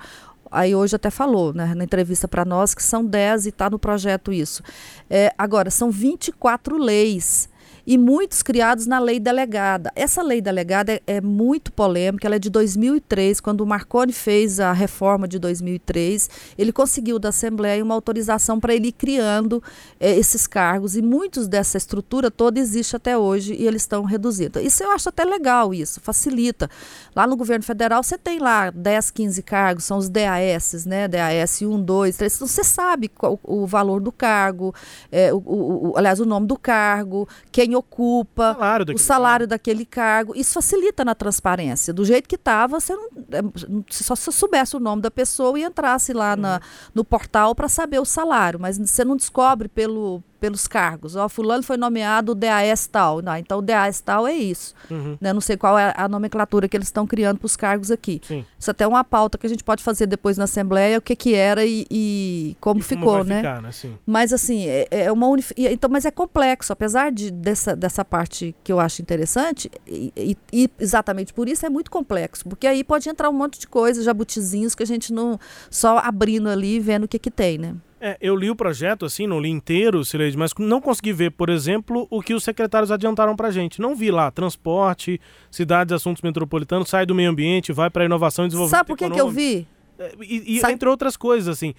aí 0.52 0.74
hoje 0.74 0.96
até 0.96 1.10
falou 1.10 1.54
né, 1.54 1.74
na 1.76 1.84
entrevista 1.84 2.28
para 2.28 2.44
nós 2.44 2.74
que 2.74 2.82
são 2.84 3.06
10 3.06 3.46
e 3.46 3.50
está 3.50 3.70
no 3.70 3.78
projeto 3.78 4.32
isso. 4.32 4.64
É, 5.10 5.34
agora, 5.38 5.70
são 5.70 5.92
24 5.92 6.78
leis 6.78 7.50
e 7.90 7.98
muitos 7.98 8.44
criados 8.44 8.86
na 8.86 9.00
lei 9.00 9.20
delegada. 9.20 9.92
Essa 9.96 10.22
lei 10.22 10.40
delegada 10.40 10.94
é, 10.94 11.02
é, 11.08 11.20
muito 11.20 11.74
polêmica, 11.74 12.28
ela 12.28 12.36
é 12.36 12.40
de 12.40 12.48
2003, 12.48 13.42
quando 13.42 13.62
o 13.62 13.66
Marconi 13.66 14.14
fez 14.14 14.60
a 14.60 14.72
reforma 14.72 15.28
de 15.28 15.40
2003, 15.40 16.30
ele 16.56 16.72
conseguiu 16.72 17.18
da 17.18 17.30
Assembleia 17.30 17.84
uma 17.84 17.96
autorização 17.96 18.60
para 18.60 18.76
ele 18.76 18.90
ir 18.90 18.92
criando 18.92 19.64
é, 20.00 20.16
esses 20.16 20.46
cargos 20.46 20.96
e 20.96 21.02
muitos 21.02 21.48
dessa 21.48 21.80
estrutura 21.80 22.30
toda 22.30 22.60
existe 22.60 22.96
até 22.96 23.18
hoje 23.18 23.56
e 23.56 23.66
eles 23.66 23.82
estão 23.82 24.04
reduzidos. 24.04 24.62
Isso 24.62 24.84
eu 24.84 24.92
acho 24.92 25.10
até 25.10 25.26
legal 25.26 25.74
isso, 25.74 26.00
facilita. 26.00 26.70
Lá 27.16 27.26
no 27.26 27.36
governo 27.36 27.66
federal 27.66 28.04
você 28.04 28.20
tem 28.20 28.38
lá 28.38 28.70
10, 28.70 29.10
15 29.10 29.42
cargos, 29.42 29.84
são 29.84 29.98
os 29.98 30.10
DAS, 30.10 30.86
né? 30.86 31.08
DAS 31.08 31.64
1, 31.64 31.82
2, 31.82 32.18
3, 32.18 32.36
então 32.36 32.48
você 32.48 32.64
sabe 32.64 33.08
qual, 33.08 33.40
o 33.44 33.66
valor 33.66 34.00
do 34.00 34.12
cargo, 34.12 34.76
é, 35.12 35.34
o, 35.34 35.38
o, 35.38 35.90
o, 35.90 35.98
aliás, 35.98 36.20
o 36.20 36.26
nome 36.26 36.46
do 36.46 36.56
cargo, 36.56 37.28
quem 37.52 37.79
ocupa, 37.80 38.54
salário 38.54 38.96
o 38.96 38.98
salário 38.98 39.44
cargo. 39.44 39.50
daquele 39.50 39.86
cargo. 39.86 40.34
Isso 40.36 40.54
facilita 40.54 41.04
na 41.04 41.16
transparência. 41.16 41.94
Do 41.94 42.06
jeito 42.06 42.28
que 42.28 42.36
estava, 42.36 42.80
você 42.80 42.96
não, 42.96 43.10
é, 43.32 43.42
só 43.90 44.16
se 44.16 44.32
soubesse 44.32 44.76
o 44.76 44.80
nome 44.80 45.02
da 45.02 45.12
pessoa 45.12 45.58
e 45.60 45.64
entrasse 45.64 46.14
lá 46.14 46.36
uhum. 46.36 46.42
na, 46.42 46.62
no 46.94 47.04
portal 47.04 47.56
para 47.56 47.68
saber 47.68 48.00
o 48.00 48.06
salário, 48.06 48.60
mas 48.60 48.78
você 48.78 49.04
não 49.04 49.16
descobre 49.16 49.68
pelo, 49.68 50.24
pelos 50.40 50.68
cargos. 50.68 51.16
Ó, 51.16 51.28
fulano 51.28 51.64
foi 51.64 51.78
nomeado 51.78 52.34
DAS 52.34 52.88
tal. 52.88 53.22
Não, 53.22 53.36
então 53.36 53.60
o 53.60 53.62
DAS 53.62 54.00
tal 54.02 54.28
é 54.28 54.34
isso. 54.34 54.74
Uhum. 54.90 55.18
Né? 55.20 55.34
Não 55.34 55.42
sei 55.42 55.58
qual 55.58 55.78
é 55.78 55.94
a 55.96 56.08
nomenclatura 56.08 56.68
que 56.68 56.78
eles 56.78 56.88
estão 56.88 57.06
criando 57.06 57.38
para 57.40 57.46
os 57.46 57.56
cargos 57.56 57.92
aqui. 57.92 58.22
Sim. 58.24 58.46
Isso 58.58 58.72
até 58.72 58.84
é 58.84 58.88
uma 58.88 59.04
pauta 59.04 59.38
que 59.38 59.46
a 59.46 59.50
gente 59.50 59.64
pode 59.64 59.84
fazer 59.84 60.08
depois 60.08 60.38
na 60.38 60.46
Assembleia, 60.46 60.98
o 60.98 61.02
que, 61.02 61.16
que 61.16 61.36
era 61.36 61.66
e, 61.66 61.86
e 61.90 62.58
como 62.60 62.80
e 62.80 62.84
ficou, 62.84 63.18
como 63.18 63.24
né? 63.26 63.38
Ficar, 63.38 63.62
né? 63.62 63.70
Mas 64.06 64.34
assim, 64.34 64.68
é, 64.68 64.88
é 64.90 65.12
uma 65.12 65.28
unif... 65.28 65.52
então, 65.58 65.90
mas 65.90 66.06
é 66.06 66.12
complexo, 66.12 66.72
apesar 66.72 67.12
de, 67.12 67.32
dessa, 67.32 67.76
dessa 67.76 68.06
parte 68.06 68.56
que 68.64 68.72
eu 68.72 68.80
acho 68.80 69.02
interessante, 69.02 69.70
e, 69.88 70.38
e, 70.52 70.70
exatamente 70.80 71.34
por 71.34 71.48
isso 71.48 71.66
é 71.66 71.70
muito 71.70 71.92
complexo, 71.92 72.48
porque 72.48 72.68
aí 72.68 72.84
pode 72.84 73.10
entrar 73.10 73.30
um 73.30 73.34
monte 73.34 73.60
de 73.60 73.68
coisa, 73.68 74.04
jabutizinhos 74.04 74.76
que 74.76 74.84
a 74.84 74.88
gente 74.88 75.14
não 75.14 75.40
só 75.70 75.98
abrindo 76.00 76.50
ali 76.50 76.76
e 76.76 76.80
vendo 76.80 77.04
o 77.04 77.08
que 77.08 77.20
que 77.20 77.32
tem, 77.32 77.58
né? 77.58 77.76
É, 78.02 78.18
eu 78.22 78.36
li 78.36 78.50
o 78.50 78.56
projeto, 78.56 79.06
assim, 79.06 79.28
não 79.28 79.40
li 79.40 79.50
inteiro, 79.50 80.06
Sileide, 80.06 80.38
mas 80.38 80.54
não 80.58 80.80
consegui 80.80 81.12
ver, 81.12 81.32
por 81.32 81.50
exemplo, 81.50 82.08
o 82.10 82.22
que 82.22 82.34
os 82.34 82.44
secretários 82.44 82.92
adiantaram 82.92 83.36
pra 83.36 83.52
gente. 83.52 83.82
Não 83.82 83.96
vi 83.96 84.10
lá, 84.10 84.32
transporte, 84.32 85.20
cidades, 85.52 85.92
assuntos 85.92 86.22
metropolitanos, 86.22 86.90
sai 86.90 87.06
do 87.06 87.14
meio 87.14 87.30
ambiente, 87.30 87.74
vai 87.74 87.90
para 87.90 88.06
inovação 88.06 88.46
e 88.46 88.48
desenvolvimento 88.48 88.78
Sabe 88.78 88.88
por 88.88 88.98
que, 88.98 89.10
que 89.10 89.20
eu 89.20 89.30
vi? 89.30 89.68
É, 90.00 90.14
e, 90.22 90.58
e 90.58 90.72
entre 90.72 90.88
outras 90.88 91.18
coisas, 91.18 91.50
assim, 91.50 91.74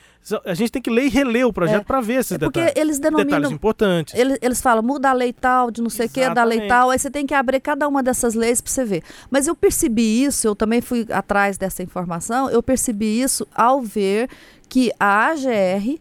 a 0.45 0.53
gente 0.53 0.71
tem 0.71 0.83
que 0.83 0.91
ler 0.91 1.07
e 1.07 1.09
reler 1.09 1.47
o 1.47 1.53
projeto 1.55 1.81
é, 1.81 1.85
para 1.85 2.03
ver 2.03 2.21
esses 2.21 2.33
é 2.33 2.39
porque 2.39 2.61
detalhes. 2.61 2.79
eles 2.79 2.99
denominam, 2.99 3.27
detalhes 3.27 3.51
importantes. 3.51 4.15
Eles, 4.15 4.39
eles 4.43 4.61
falam, 4.61 4.83
muda 4.83 5.09
a 5.09 5.15
lei 5.15 5.33
tal, 5.33 5.71
de 5.71 5.81
não 5.81 5.89
sei 5.89 6.05
o 6.05 6.11
que, 6.11 6.29
da 6.29 6.45
lei 6.45 6.69
tal, 6.69 6.91
aí 6.91 6.99
você 6.99 7.11
tem 7.11 7.25
que 7.25 7.33
abrir 7.33 7.61
cada 7.61 7.89
uma 7.89 8.03
dessas 8.03 8.35
leis 8.35 8.61
para 8.61 8.71
você 8.71 8.85
ver. 8.85 9.03
Mas 9.31 9.47
eu 9.47 9.57
percebi 9.57 10.23
isso, 10.23 10.47
eu 10.47 10.55
também 10.55 10.83
fui 10.83 11.07
atrás 11.11 11.57
dessa 11.57 11.83
informação, 11.83 12.51
eu 12.51 12.63
percebi 12.63 13.23
isso 13.23 13.49
ao 13.55 13.81
ver 13.81 14.29
que 14.69 14.93
a 15.01 15.29
AGR 15.29 15.99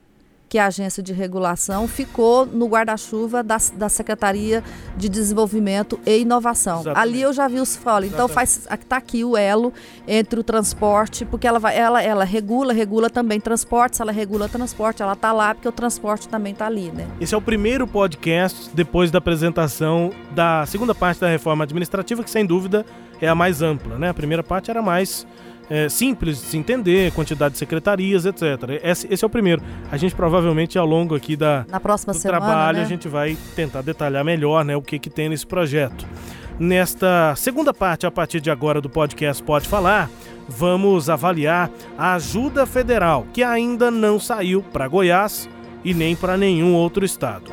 que 0.49 0.57
a 0.57 0.65
agência 0.65 1.03
de 1.03 1.13
regulação 1.13 1.87
ficou 1.87 2.43
no 2.43 2.67
guarda-chuva 2.67 3.43
da, 3.43 3.57
da 3.75 3.87
Secretaria 3.87 4.63
de 4.97 5.07
Desenvolvimento 5.07 5.99
e 6.05 6.21
Inovação. 6.21 6.81
Exatamente. 6.81 6.99
Ali 6.99 7.21
eu 7.21 7.31
já 7.31 7.47
vi 7.47 7.59
os 7.59 7.75
fala, 7.75 8.07
então 8.07 8.27
faz 8.27 8.67
está 8.69 8.97
aqui 8.97 9.23
o 9.23 9.37
elo 9.37 9.71
entre 10.07 10.39
o 10.39 10.43
transporte, 10.43 11.23
porque 11.23 11.47
ela 11.47 11.59
vai, 11.59 11.77
ela, 11.77 12.01
ela 12.01 12.23
regula, 12.23 12.73
regula 12.73 13.09
também 13.09 13.39
transporte, 13.39 13.97
se 13.97 14.01
ela 14.01 14.11
regula 14.11 14.49
transporte, 14.49 15.03
ela 15.03 15.13
está 15.13 15.31
lá 15.31 15.53
porque 15.53 15.67
o 15.67 15.71
transporte 15.71 16.27
também 16.27 16.53
está 16.53 16.65
ali, 16.65 16.91
né? 16.91 17.07
Esse 17.21 17.35
é 17.35 17.37
o 17.37 17.41
primeiro 17.41 17.85
podcast 17.85 18.71
depois 18.73 19.11
da 19.11 19.19
apresentação 19.19 20.11
da 20.31 20.65
segunda 20.65 20.95
parte 20.95 21.21
da 21.21 21.29
reforma 21.29 21.63
administrativa, 21.63 22.23
que 22.23 22.29
sem 22.31 22.45
dúvida 22.45 22.83
é 23.21 23.27
a 23.27 23.35
mais 23.35 23.61
ampla, 23.61 23.99
né? 23.99 24.09
A 24.09 24.13
primeira 24.13 24.41
parte 24.41 24.71
era 24.71 24.81
mais 24.81 25.27
é, 25.69 25.87
simples 25.87 26.39
de 26.39 26.47
se 26.47 26.57
entender, 26.57 27.11
quantidade 27.11 27.53
de 27.53 27.59
secretarias, 27.59 28.25
etc. 28.25 28.79
Esse, 28.83 29.07
esse, 29.11 29.23
é 29.23 29.27
o 29.27 29.29
primeiro. 29.29 29.61
A 29.91 29.97
gente 29.97 30.15
provavelmente 30.15 30.77
ao 30.77 30.85
longo 30.85 31.15
aqui 31.15 31.35
da 31.35 31.65
Na 31.69 31.79
próxima 31.79 32.13
do 32.13 32.19
semana, 32.19 32.39
trabalho 32.39 32.77
né? 32.79 32.83
a 32.83 32.87
gente 32.87 33.07
vai 33.07 33.37
tentar 33.55 33.81
detalhar 33.81 34.23
melhor, 34.25 34.65
né, 34.65 34.75
o 34.75 34.81
que 34.81 34.97
que 34.97 35.09
tem 35.09 35.29
nesse 35.29 35.45
projeto. 35.45 36.05
Nesta 36.59 37.33
segunda 37.37 37.73
parte, 37.73 38.05
a 38.05 38.11
partir 38.11 38.41
de 38.41 38.51
agora 38.51 38.81
do 38.81 38.89
podcast 38.89 39.41
Pode 39.41 39.67
Falar, 39.67 40.09
vamos 40.47 41.09
avaliar 41.09 41.71
a 41.97 42.15
ajuda 42.15 42.65
federal 42.65 43.25
que 43.31 43.43
ainda 43.43 43.89
não 43.89 44.19
saiu 44.19 44.61
para 44.61 44.87
Goiás 44.87 45.47
e 45.85 45.93
nem 45.93 46.15
para 46.15 46.35
nenhum 46.35 46.73
outro 46.73 47.05
estado. 47.05 47.51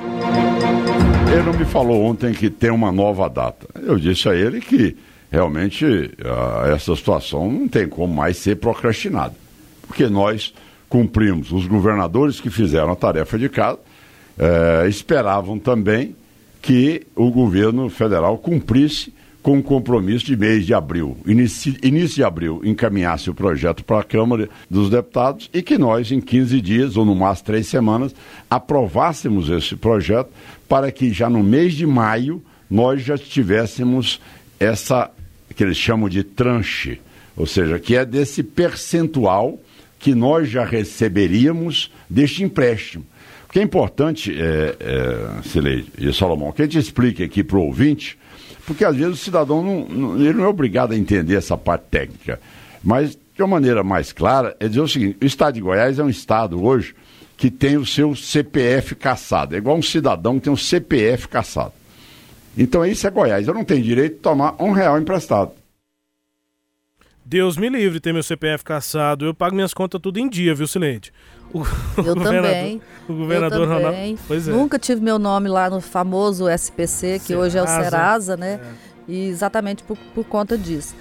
Ele 1.32 1.56
me 1.56 1.64
falou 1.64 2.02
ontem 2.04 2.32
que 2.32 2.50
tem 2.50 2.70
uma 2.70 2.90
nova 2.90 3.28
data. 3.28 3.68
Eu 3.80 3.96
disse 3.96 4.28
a 4.28 4.34
ele 4.34 4.60
que 4.60 4.96
realmente 5.30 5.84
uh, 5.84 6.66
essa 6.74 6.94
situação 6.94 7.50
não 7.50 7.68
tem 7.68 7.88
como 7.88 8.14
mais 8.14 8.36
ser 8.36 8.56
procrastinada. 8.56 9.34
Porque 9.86 10.08
nós 10.08 10.52
cumprimos, 10.88 11.52
os 11.52 11.66
governadores 11.66 12.40
que 12.40 12.50
fizeram 12.50 12.92
a 12.92 12.96
tarefa 12.96 13.38
de 13.38 13.48
casa 13.48 13.78
uh, 14.38 14.88
esperavam 14.88 15.58
também 15.58 16.14
que 16.62 17.06
o 17.14 17.30
governo 17.30 17.88
federal 17.88 18.38
cumprisse 18.38 19.12
com 19.46 19.58
o 19.58 19.62
compromisso 19.62 20.26
de 20.26 20.36
mês 20.36 20.66
de 20.66 20.74
abril, 20.74 21.16
início, 21.24 21.76
início 21.80 22.16
de 22.16 22.24
abril, 22.24 22.60
encaminhasse 22.64 23.30
o 23.30 23.34
projeto 23.34 23.84
para 23.84 24.00
a 24.00 24.02
Câmara 24.02 24.48
dos 24.68 24.90
Deputados 24.90 25.48
e 25.54 25.62
que 25.62 25.78
nós, 25.78 26.10
em 26.10 26.20
15 26.20 26.60
dias, 26.60 26.96
ou 26.96 27.04
no 27.04 27.14
máximo 27.14 27.46
três 27.46 27.68
semanas, 27.68 28.12
aprovássemos 28.50 29.48
esse 29.48 29.76
projeto 29.76 30.30
para 30.68 30.90
que 30.90 31.12
já 31.12 31.30
no 31.30 31.44
mês 31.44 31.74
de 31.74 31.86
maio 31.86 32.42
nós 32.68 33.04
já 33.04 33.16
tivéssemos 33.16 34.20
essa 34.58 35.12
que 35.56 35.64
eles 35.64 35.76
chamam 35.76 36.08
de 36.08 36.22
tranche, 36.22 37.00
ou 37.34 37.46
seja, 37.46 37.78
que 37.78 37.96
é 37.96 38.04
desse 38.04 38.42
percentual 38.42 39.58
que 39.98 40.14
nós 40.14 40.48
já 40.48 40.64
receberíamos 40.64 41.90
deste 42.08 42.44
empréstimo. 42.44 43.04
O 43.48 43.52
que 43.52 43.58
é 43.58 43.62
importante, 43.62 44.36
é, 44.38 44.76
é, 44.78 45.42
Silei 45.48 45.86
e 45.98 46.12
Salomão, 46.12 46.52
que 46.52 46.60
a 46.60 46.66
gente 46.66 46.78
explique 46.78 47.22
aqui 47.22 47.42
para 47.42 47.56
o 47.56 47.62
ouvinte, 47.62 48.18
porque 48.66 48.84
às 48.84 48.94
vezes 48.94 49.14
o 49.14 49.24
cidadão 49.24 49.62
não, 49.62 49.88
não, 49.88 50.20
ele 50.20 50.34
não 50.34 50.44
é 50.44 50.48
obrigado 50.48 50.92
a 50.92 50.96
entender 50.96 51.36
essa 51.36 51.56
parte 51.56 51.84
técnica, 51.90 52.38
mas 52.84 53.16
de 53.34 53.42
uma 53.42 53.48
maneira 53.48 53.82
mais 53.82 54.12
clara 54.12 54.54
é 54.60 54.68
dizer 54.68 54.80
o 54.80 54.88
seguinte: 54.88 55.16
o 55.22 55.24
estado 55.24 55.54
de 55.54 55.60
Goiás 55.60 55.98
é 55.98 56.04
um 56.04 56.10
estado 56.10 56.62
hoje 56.62 56.94
que 57.36 57.50
tem 57.50 57.76
o 57.76 57.86
seu 57.86 58.14
CPF 58.14 58.94
caçado, 58.94 59.54
é 59.54 59.58
igual 59.58 59.76
um 59.76 59.82
cidadão 59.82 60.34
que 60.34 60.44
tem 60.44 60.52
um 60.52 60.56
CPF 60.56 61.28
caçado. 61.28 61.72
Então 62.56 62.84
isso 62.84 63.06
é 63.06 63.10
Goiás. 63.10 63.46
Eu 63.46 63.54
não 63.54 63.64
tenho 63.64 63.82
direito 63.82 64.14
de 64.14 64.20
tomar 64.20 64.54
um 64.60 64.72
real 64.72 64.98
emprestado. 64.98 65.52
Deus 67.24 67.56
me 67.56 67.68
livre 67.68 67.98
ter 67.98 68.12
meu 68.12 68.22
CPF 68.22 68.62
caçado. 68.62 69.26
Eu 69.26 69.34
pago 69.34 69.54
minhas 69.54 69.74
contas 69.74 70.00
tudo 70.00 70.18
em 70.18 70.28
dia, 70.28 70.54
viu, 70.54 70.66
Silente? 70.66 71.12
O, 71.52 71.58
eu 71.98 72.12
o 72.12 72.22
também. 72.22 72.80
O 73.08 73.14
governador 73.14 73.62
eu 73.62 73.66
também. 73.66 73.90
Ronaldo. 73.92 74.20
Pois 74.28 74.46
é. 74.46 74.52
Nunca 74.52 74.78
tive 74.78 75.00
meu 75.00 75.18
nome 75.18 75.48
lá 75.48 75.68
no 75.68 75.80
famoso 75.80 76.48
SPC, 76.48 77.18
que 77.18 77.26
Serasa, 77.26 77.44
hoje 77.44 77.58
é 77.58 77.62
o 77.62 77.66
Serasa, 77.66 78.36
né? 78.36 78.60
É. 78.62 79.12
E 79.12 79.26
exatamente 79.26 79.82
por, 79.82 79.98
por 80.14 80.24
conta 80.24 80.56
disso. 80.56 80.94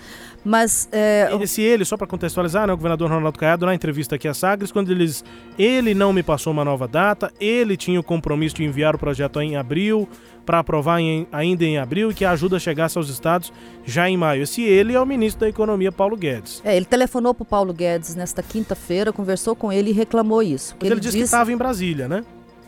Mas. 0.45 0.87
É, 0.91 1.29
Esse 1.41 1.61
ele, 1.61 1.83
só 1.83 1.97
para 1.97 2.05
contextualizar, 2.05 2.67
né, 2.67 2.73
o 2.73 2.77
governador 2.77 3.09
Ronaldo 3.09 3.39
Caiado, 3.39 3.65
na 3.65 3.73
entrevista 3.73 4.15
aqui 4.15 4.27
a 4.27 4.33
Sagres, 4.33 4.71
quando 4.71 4.91
eles. 4.91 5.25
Ele 5.57 5.95
não 5.95 6.13
me 6.13 6.21
passou 6.21 6.53
uma 6.53 6.63
nova 6.63 6.87
data, 6.87 7.33
ele 7.39 7.75
tinha 7.75 7.99
o 7.99 8.03
compromisso 8.03 8.55
de 8.55 8.63
enviar 8.63 8.95
o 8.95 8.99
projeto 8.99 9.41
em 9.41 9.55
abril, 9.55 10.07
para 10.45 10.59
aprovar 10.59 10.99
em, 10.99 11.27
ainda 11.31 11.65
em 11.65 11.77
abril 11.77 12.11
e 12.11 12.13
que 12.13 12.23
a 12.23 12.31
ajuda 12.31 12.59
chegasse 12.59 12.97
aos 12.97 13.09
estados 13.09 13.51
já 13.83 14.07
em 14.07 14.15
maio. 14.15 14.43
Esse 14.43 14.61
ele 14.61 14.93
é 14.93 15.01
o 15.01 15.05
ministro 15.05 15.41
da 15.41 15.49
Economia, 15.49 15.91
Paulo 15.91 16.15
Guedes. 16.15 16.61
É, 16.63 16.77
ele 16.77 16.85
telefonou 16.85 17.33
para 17.33 17.43
o 17.43 17.45
Paulo 17.45 17.73
Guedes 17.73 18.15
nesta 18.15 18.43
quinta-feira, 18.43 19.11
conversou 19.11 19.55
com 19.55 19.73
ele 19.73 19.89
e 19.89 19.93
reclamou 19.93 20.43
isso. 20.43 20.75
Mas 20.79 20.85
ele, 20.85 20.93
ele 20.93 21.01
disse 21.01 21.17
que 21.17 21.23
estava 21.23 21.51
em 21.51 21.57
Brasília, 21.57 22.07
né? 22.07 22.23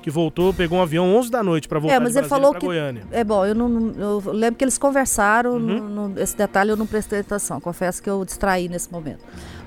Que 0.08 0.12
voltou, 0.12 0.54
pegou 0.54 0.80
um 0.80 0.82
avião 0.82 1.18
11 1.18 1.30
da 1.30 1.44
noite 1.44 1.68
para 1.68 1.80
voltar 1.80 1.96
é, 1.96 2.00
mas 2.00 2.16
ele 2.16 2.30
falou 2.30 2.54
que 2.54 2.66
Goiânia. 2.66 3.04
É 3.12 3.26
bom, 3.26 3.46
eu 3.46 3.54
não 3.54 3.92
eu 3.98 4.24
lembro 4.32 4.56
que 4.56 4.64
eles 4.64 4.78
conversaram, 4.78 5.56
uhum. 5.56 5.60
no, 5.60 6.08
no, 6.08 6.22
esse 6.22 6.38
detalhe 6.38 6.70
eu 6.70 6.78
não 6.78 6.88
prestei 6.88 7.20
atenção, 7.20 7.60
confesso 7.60 8.02
que 8.02 8.10
eu 8.10 8.24
distraí 8.24 8.70
nesse 8.70 8.90
momento. 8.90 9.20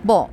Bom, 0.02 0.30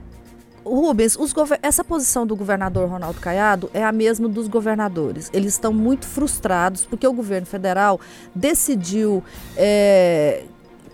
Rubens, 0.64 1.18
essa 1.62 1.84
posição 1.84 2.26
do 2.26 2.38
governador 2.38 2.88
Ronaldo 2.88 3.20
Caiado 3.20 3.70
é 3.74 3.84
a 3.84 3.92
mesma 3.92 4.30
dos 4.30 4.48
governadores. 4.48 5.30
Eles 5.34 5.54
estão 5.54 5.74
muito 5.74 6.08
frustrados 6.08 6.86
porque 6.86 7.06
o 7.06 7.12
governo 7.12 7.46
federal 7.46 8.00
decidiu 8.34 9.22
é, 9.58 10.46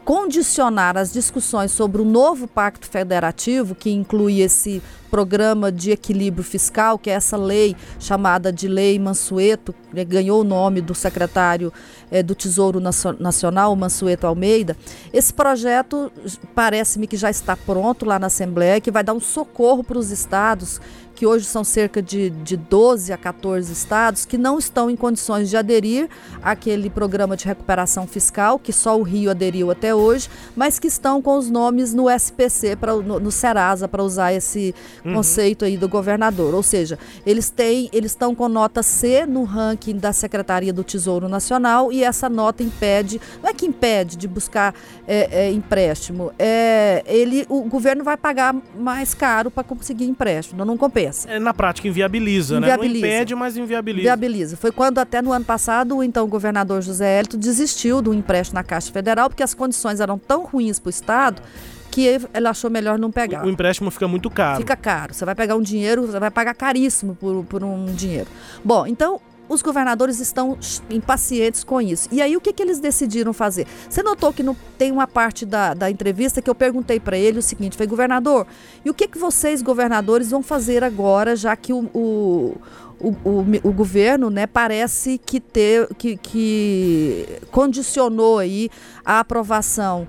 condicionar 0.03 0.97
as 0.97 1.11
discussões 1.11 1.71
sobre 1.71 2.01
o 2.01 2.05
novo 2.05 2.47
pacto 2.47 2.87
federativo, 2.87 3.73
que 3.73 3.89
inclui 3.89 4.41
esse 4.41 4.81
programa 5.09 5.71
de 5.71 5.91
equilíbrio 5.91 6.43
fiscal, 6.43 6.97
que 6.97 7.09
é 7.09 7.13
essa 7.13 7.37
lei 7.37 7.75
chamada 7.99 8.51
de 8.51 8.67
Lei 8.67 8.97
Mansueto, 8.97 9.73
né, 9.93 10.03
ganhou 10.03 10.41
o 10.41 10.43
nome 10.43 10.81
do 10.81 10.95
secretário 10.95 11.71
é, 12.09 12.23
do 12.23 12.33
Tesouro 12.33 12.79
Nacional, 13.19 13.75
Mansueto 13.75 14.25
Almeida. 14.25 14.75
Esse 15.13 15.31
projeto 15.31 16.11
parece-me 16.55 17.05
que 17.05 17.15
já 17.15 17.29
está 17.29 17.55
pronto 17.55 18.05
lá 18.05 18.17
na 18.17 18.25
Assembleia, 18.25 18.81
que 18.81 18.89
vai 18.89 19.03
dar 19.03 19.13
um 19.13 19.19
socorro 19.19 19.83
para 19.83 19.99
os 19.99 20.09
estados 20.09 20.81
que 21.15 21.26
hoje 21.26 21.45
são 21.45 21.63
cerca 21.63 22.02
de, 22.02 22.30
de 22.30 22.58
12 22.58 23.13
a 23.13 23.17
14 23.17 23.71
estados, 23.71 24.26
que 24.26 24.38
não 24.38 24.58
estão 24.58 24.89
em 24.89 24.95
condições 24.95 25.49
de 25.49 25.58
aderir 25.58 26.10
àquele 26.41 26.89
programa 26.89 27.38
de 27.38 27.45
recuperação 27.45 28.08
fiscal, 28.08 28.58
que 28.58 28.73
só 28.73 28.97
o 28.97 29.04
Rio 29.04 29.30
aderiu 29.30 29.69
até 29.69 29.93
hoje, 29.93 30.30
mas 30.56 30.80
que 30.80 30.88
estão 30.88 31.21
com 31.21 31.38
os 31.38 31.49
nomes 31.49 31.93
no 31.93 32.10
SPC, 32.10 32.76
pra, 32.76 32.95
no, 32.95 33.19
no 33.19 33.32
Serasa, 33.32 33.88
para 33.88 34.04
usar 34.04 34.34
esse 34.34 34.73
uhum. 35.06 35.13
conceito 35.13 35.65
aí 35.65 35.78
do 35.78 35.88
governador. 35.88 36.56
Ou 36.56 36.63
seja, 36.63 36.97
eles 37.26 37.49
têm, 37.49 37.89
eles 37.93 38.12
estão 38.12 38.34
com 38.34 38.47
nota 38.47 38.82
C 38.82 39.26
no 39.26 39.43
ranking 39.43 39.97
da 39.97 40.12
Secretaria 40.12 40.73
do 40.73 40.84
Tesouro 40.84 41.30
Nacional 41.30 41.91
e 41.91 42.04
essa 42.04 42.28
nota 42.28 42.63
impede, 42.63 43.21
não 43.41 43.49
é 43.49 43.54
que 43.54 43.65
impede 43.65 44.17
de 44.17 44.28
buscar 44.28 44.73
é, 45.08 45.45
é, 45.45 45.52
empréstimo, 45.52 46.32
é, 46.39 47.04
ele, 47.06 47.45
o 47.49 47.63
governo 47.63 48.04
vai 48.04 48.17
pagar 48.17 48.56
mais 48.78 49.13
caro 49.13 49.52
para 49.52 49.63
conseguir 49.63 50.06
empréstimo, 50.06 50.58
não, 50.58 50.65
não 50.65 50.78
compensa 50.78 51.02
É, 51.27 51.39
na 51.39 51.53
prática 51.53 51.87
inviabiliza, 51.87 52.57
inviabiliza, 52.57 52.59
né? 52.59 53.07
Não 53.07 53.15
impede, 53.15 53.35
mas 53.35 53.57
inviabiliza. 53.57 54.01
Inviabiliza. 54.01 54.57
Foi 54.57 54.71
quando 54.71 54.99
até 54.99 55.21
no 55.21 55.31
ano 55.31 55.45
passado 55.45 55.97
o 55.97 56.03
então 56.03 56.27
governador 56.27 56.81
José 56.81 57.19
Hélito 57.19 57.37
desistiu 57.37 58.01
do 58.01 58.13
empréstimo 58.13 58.55
na 58.55 58.63
Caixa 58.63 58.91
Federal 58.91 59.29
porque 59.29 59.43
as 59.43 59.53
condições 59.53 59.99
eram 59.99 60.17
tão 60.17 60.43
ruins 60.43 60.79
para 60.79 60.87
o 60.87 60.89
Estado 60.89 61.41
que 61.91 62.07
ele 62.07 62.47
achou 62.47 62.71
melhor 62.71 62.97
não 62.97 63.11
pegar. 63.11 63.43
O, 63.43 63.47
o, 63.47 63.49
empréstimo 63.51 63.91
fica 63.91 64.07
muito 64.07 64.27
caro. 64.29 64.57
Fica 64.57 64.75
caro. 64.75 65.13
Você 65.13 65.23
vai 65.25 65.35
pegar 65.35 65.55
um 65.55 65.61
dinheiro, 65.61 66.07
você 66.07 66.19
vai 66.19 66.31
pagar 66.31 66.55
caríssimo 66.55 67.15
por, 67.15 67.45
por 67.45 67.63
um 67.63 67.85
dinheiro. 67.85 68.27
Bom, 68.65 68.87
então 68.87 69.21
os 69.47 69.62
governadores 69.62 70.19
estão 70.19 70.58
impacientes 70.89 71.63
com 71.63 71.82
isso. 71.82 72.08
E 72.12 72.21
aí, 72.21 72.36
o 72.36 72.41
que, 72.41 72.53
que 72.53 72.63
eles 72.63 72.79
decidiram 72.79 73.34
fazer? 73.34 73.67
Você 73.89 74.01
notou 74.01 74.32
que 74.32 74.43
no, 74.43 74.56
tem 74.77 74.91
uma 74.91 75.08
parte 75.08 75.45
da, 75.45 75.73
da 75.73 75.89
entrevista 75.91 76.41
que 76.41 76.49
eu 76.49 76.56
perguntei 76.56 76.99
para 76.99 77.17
ele 77.17 77.39
o 77.39 77.41
seguinte: 77.41 77.77
foi, 77.77 77.88
governador, 77.88 78.47
e 78.84 78.89
o 78.89 78.93
que, 78.93 79.08
que 79.08 79.17
vocês, 79.17 79.62
governadores, 79.62 80.32
vão 80.32 80.41
fazer 80.41 80.84
agora, 80.84 81.36
já 81.36 81.56
que 81.56 81.73
o, 81.73 81.89
o 81.93 82.58
o, 82.99 83.10
o, 83.10 83.45
o, 83.63 83.73
governo 83.73 84.29
né, 84.29 84.47
parece 84.47 85.17
que, 85.17 85.41
ter, 85.41 85.93
que, 85.95 86.15
que 86.15 87.27
condicionou 87.51 88.39
aí 88.39 88.69
a 89.03 89.19
aprovação 89.19 90.08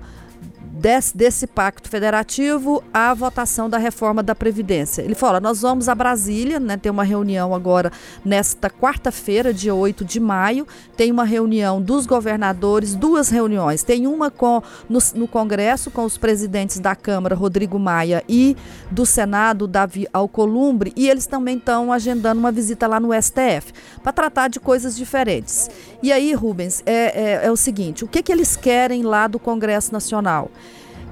desse, 0.71 1.15
desse 1.15 1.47
pacto 1.47 1.89
federativo 1.89 2.83
à 2.93 3.13
votação 3.13 3.69
da 3.69 3.77
reforma 3.77 4.21
da 4.21 4.35
Previdência. 4.35 5.01
Ele 5.01 5.15
fala: 5.15 5.39
nós 5.39 5.61
vamos 5.61 5.89
a 5.89 5.95
Brasília, 5.95 6.59
né, 6.59 6.77
tem 6.77 6.91
uma 6.91 7.03
reunião 7.03 7.53
agora 7.53 7.91
nesta 8.23 8.69
quarta-feira, 8.69 9.53
dia 9.53 9.73
8 9.73 10.05
de 10.05 10.19
maio, 10.19 10.67
tem 10.95 11.11
uma 11.11 11.23
reunião 11.23 11.81
dos 11.81 12.05
governadores, 12.05 12.95
duas 12.95 13.29
reuniões. 13.29 13.83
Tem 13.83 14.07
uma 14.07 14.29
com, 14.29 14.61
no, 14.89 14.99
no 15.15 15.27
Congresso 15.27 15.89
com 15.89 16.03
os 16.03 16.17
presidentes 16.17 16.79
da 16.79 16.95
Câmara, 16.95 17.35
Rodrigo 17.35 17.79
Maia, 17.79 18.23
e 18.27 18.55
do 18.91 19.05
Senado, 19.05 19.67
Davi 19.67 20.07
Alcolumbre, 20.13 20.93
e 20.95 21.09
eles 21.09 21.25
também 21.25 21.57
estão 21.57 21.91
agendando 21.91 22.39
uma 22.39 22.51
visita 22.51 22.87
lá 22.87 22.99
no 22.99 23.09
STF 23.13 23.73
para 24.03 24.11
tratar 24.11 24.47
de 24.47 24.59
coisas 24.59 24.95
diferentes. 24.95 25.69
E 26.01 26.11
aí, 26.11 26.33
Rubens, 26.33 26.83
é, 26.85 27.41
é, 27.41 27.45
é 27.47 27.51
o 27.51 27.57
seguinte: 27.57 28.03
o 28.03 28.07
que, 28.07 28.21
que 28.21 28.31
eles 28.31 28.55
querem 28.55 29.03
lá 29.03 29.27
do 29.27 29.39
Congresso 29.39 29.91
Nacional? 29.91 30.51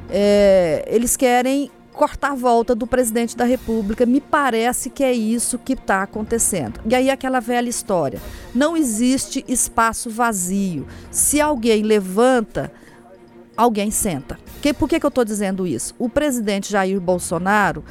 É, 0.09 0.83
eles 0.87 1.17
querem 1.17 1.71
cortar 1.93 2.31
a 2.31 2.35
volta 2.35 2.75
do 2.75 2.85
presidente 2.87 3.37
da 3.37 3.45
República. 3.45 4.05
Me 4.05 4.19
parece 4.19 4.89
que 4.89 5.03
é 5.03 5.13
isso 5.13 5.57
que 5.57 5.73
está 5.73 6.03
acontecendo. 6.03 6.79
E 6.85 6.95
aí 6.95 7.09
aquela 7.09 7.39
velha 7.39 7.69
história: 7.69 8.19
não 8.53 8.75
existe 8.75 9.45
espaço 9.47 10.09
vazio. 10.09 10.87
Se 11.11 11.39
alguém 11.39 11.83
levanta, 11.83 12.71
alguém 13.55 13.91
senta. 13.91 14.37
Que, 14.61 14.73
por 14.73 14.89
que, 14.89 14.99
que 14.99 15.05
eu 15.05 15.09
estou 15.09 15.23
dizendo 15.23 15.65
isso? 15.67 15.93
O 15.97 16.09
presidente 16.09 16.71
Jair 16.71 16.99
Bolsonaro 16.99 17.83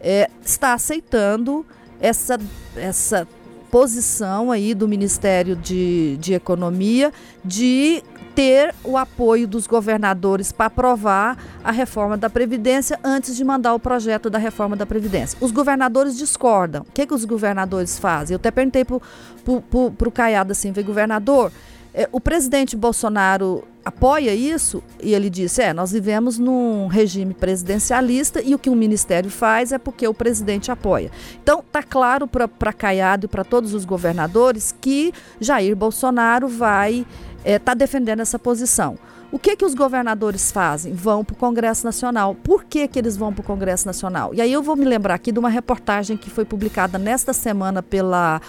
é, 0.00 0.28
está 0.44 0.74
aceitando 0.74 1.64
essa, 2.00 2.38
essa 2.76 3.26
posição 3.74 4.52
aí 4.52 4.72
do 4.72 4.86
Ministério 4.86 5.56
de, 5.56 6.16
de 6.18 6.32
Economia 6.32 7.12
de 7.44 8.04
ter 8.32 8.72
o 8.84 8.96
apoio 8.96 9.48
dos 9.48 9.66
governadores 9.66 10.52
para 10.52 10.66
aprovar 10.66 11.36
a 11.64 11.72
reforma 11.72 12.16
da 12.16 12.30
Previdência 12.30 13.00
antes 13.02 13.34
de 13.34 13.42
mandar 13.42 13.74
o 13.74 13.80
projeto 13.80 14.30
da 14.30 14.38
reforma 14.38 14.76
da 14.76 14.86
Previdência. 14.86 15.36
Os 15.40 15.50
governadores 15.50 16.16
discordam. 16.16 16.82
O 16.82 16.92
que, 16.94 17.04
que 17.04 17.14
os 17.14 17.24
governadores 17.24 17.98
fazem? 17.98 18.34
Eu 18.34 18.38
até 18.38 18.52
perguntei 18.52 18.84
para 18.84 20.08
o 20.08 20.12
Caiado 20.12 20.52
assim, 20.52 20.72
governador, 20.72 21.50
é, 21.94 22.08
o 22.10 22.20
presidente 22.20 22.76
Bolsonaro 22.76 23.62
apoia 23.84 24.34
isso? 24.34 24.82
E 25.00 25.14
ele 25.14 25.30
disse: 25.30 25.62
é, 25.62 25.72
nós 25.72 25.92
vivemos 25.92 26.40
num 26.40 26.88
regime 26.88 27.32
presidencialista 27.32 28.42
e 28.42 28.52
o 28.52 28.58
que 28.58 28.68
o 28.68 28.74
ministério 28.74 29.30
faz 29.30 29.70
é 29.70 29.78
porque 29.78 30.08
o 30.08 30.12
presidente 30.12 30.72
apoia. 30.72 31.12
Então, 31.40 31.60
está 31.60 31.84
claro 31.84 32.26
para 32.26 32.72
Caiado 32.72 33.26
e 33.26 33.28
para 33.28 33.44
todos 33.44 33.72
os 33.72 33.84
governadores 33.84 34.74
que 34.80 35.12
Jair 35.40 35.76
Bolsonaro 35.76 36.48
vai 36.48 37.06
está 37.38 37.44
é, 37.44 37.58
tá 37.60 37.74
defendendo 37.74 38.20
essa 38.20 38.38
posição. 38.38 38.98
O 39.30 39.38
que 39.38 39.56
que 39.56 39.64
os 39.64 39.74
governadores 39.74 40.52
fazem? 40.52 40.94
Vão 40.94 41.24
para 41.24 41.34
o 41.34 41.36
Congresso 41.36 41.84
Nacional. 41.84 42.36
Por 42.36 42.64
que, 42.64 42.86
que 42.86 42.98
eles 42.98 43.16
vão 43.16 43.32
para 43.32 43.42
o 43.42 43.44
Congresso 43.44 43.84
Nacional? 43.84 44.32
E 44.32 44.40
aí 44.40 44.52
eu 44.52 44.62
vou 44.62 44.76
me 44.76 44.84
lembrar 44.84 45.14
aqui 45.14 45.32
de 45.32 45.40
uma 45.40 45.48
reportagem 45.48 46.16
que 46.16 46.30
foi 46.30 46.44
publicada 46.44 46.98
nesta 46.98 47.32
semana 47.32 47.82
pela 47.82 48.40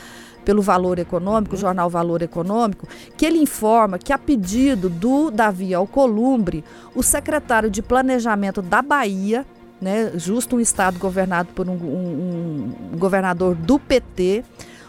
pelo 0.45 0.62
Valor 0.62 0.99
Econômico, 0.99 1.55
o 1.55 1.58
jornal 1.58 1.89
Valor 1.89 2.21
Econômico, 2.21 2.88
que 3.17 3.25
ele 3.25 3.39
informa 3.39 3.97
que 3.97 4.13
a 4.13 4.17
pedido 4.17 4.89
do 4.89 5.31
Davi 5.31 5.73
Alcolumbre, 5.73 6.63
o 6.93 7.01
secretário 7.01 7.69
de 7.69 7.81
Planejamento 7.81 8.62
da 8.62 8.81
Bahia, 8.81 9.45
né, 9.81 10.12
justo 10.15 10.55
um 10.55 10.60
estado 10.60 10.97
governado 10.99 11.49
por 11.53 11.67
um, 11.67 11.73
um, 11.73 12.71
um 12.93 12.97
governador 12.97 13.55
do 13.55 13.77
PT, 13.77 14.43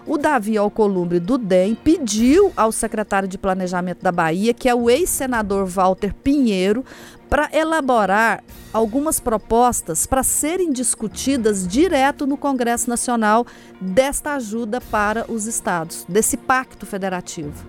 o 0.07 0.17
Davi 0.17 0.57
Alcolumbre 0.57 1.19
do 1.19 1.37
DEM 1.37 1.75
pediu 1.75 2.53
ao 2.57 2.71
secretário 2.71 3.29
de 3.29 3.37
Planejamento 3.37 4.03
da 4.03 4.13
Bahia, 4.13 4.55
que 4.55 4.69
é 4.69 4.75
o 4.75 4.89
ex-senador 4.89 5.67
Walter 5.67 6.15
Pinheiro, 6.15 6.85
para 7.29 7.49
elaborar 7.53 8.43
algumas 8.73 9.19
propostas 9.19 10.07
para 10.07 10.23
serem 10.23 10.73
discutidas 10.73 11.67
direto 11.67 12.27
no 12.27 12.37
Congresso 12.37 12.89
Nacional 12.89 13.47
desta 13.81 14.35
ajuda 14.35 14.81
para 14.81 15.31
os 15.31 15.47
estados, 15.47 16.05
desse 16.09 16.37
pacto 16.37 16.85
federativo. 16.87 17.65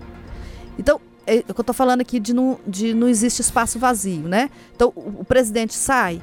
Então, 0.78 1.00
é, 1.26 1.38
eu 1.38 1.60
estou 1.60 1.74
falando 1.74 2.00
aqui 2.00 2.18
de 2.20 2.32
não, 2.32 2.58
de 2.66 2.94
não 2.94 3.08
existe 3.08 3.42
espaço 3.42 3.78
vazio, 3.78 4.28
né? 4.28 4.50
Então, 4.74 4.92
o, 4.94 5.20
o 5.20 5.24
presidente 5.24 5.74
sai, 5.74 6.22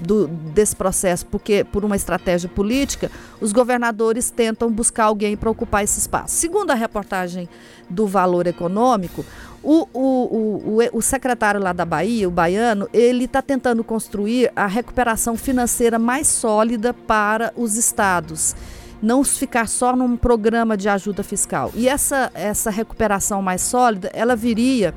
do, 0.00 0.26
desse 0.26 0.74
processo, 0.74 1.26
porque 1.26 1.64
por 1.64 1.84
uma 1.84 1.96
estratégia 1.96 2.48
política, 2.48 3.10
os 3.40 3.52
governadores 3.52 4.30
tentam 4.30 4.70
buscar 4.70 5.04
alguém 5.04 5.36
para 5.36 5.50
ocupar 5.50 5.84
esse 5.84 5.98
espaço. 5.98 6.36
Segundo 6.36 6.70
a 6.70 6.74
reportagem 6.74 7.48
do 7.88 8.06
Valor 8.06 8.46
Econômico, 8.46 9.24
o, 9.62 9.88
o, 9.94 10.78
o, 10.78 10.78
o, 10.92 11.02
secretário 11.02 11.60
lá 11.60 11.72
da 11.72 11.86
Bahia, 11.86 12.28
o 12.28 12.30
baiano, 12.30 12.88
ele 12.92 13.24
está 13.24 13.40
tentando 13.40 13.82
construir 13.82 14.52
a 14.54 14.66
recuperação 14.66 15.36
financeira 15.36 15.98
mais 15.98 16.26
sólida 16.26 16.92
para 16.92 17.52
os 17.56 17.76
estados. 17.76 18.54
Não 19.00 19.24
ficar 19.24 19.66
só 19.66 19.96
num 19.96 20.16
programa 20.16 20.76
de 20.76 20.88
ajuda 20.88 21.22
fiscal. 21.22 21.70
E 21.74 21.88
essa, 21.88 22.30
essa 22.34 22.70
recuperação 22.70 23.40
mais 23.40 23.62
sólida, 23.62 24.10
ela 24.12 24.36
viria 24.36 24.94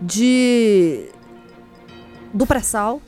de 0.00 1.06
do 2.32 2.46
pré-sal, 2.46 3.00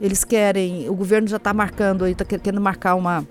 eles 0.00 0.24
querem, 0.24 0.88
o 0.88 0.94
governo 0.94 1.28
já 1.28 1.36
está 1.36 1.52
marcando 1.52 2.06
está 2.06 2.24
querendo 2.24 2.60
marcar 2.60 2.94
uma. 2.94 3.26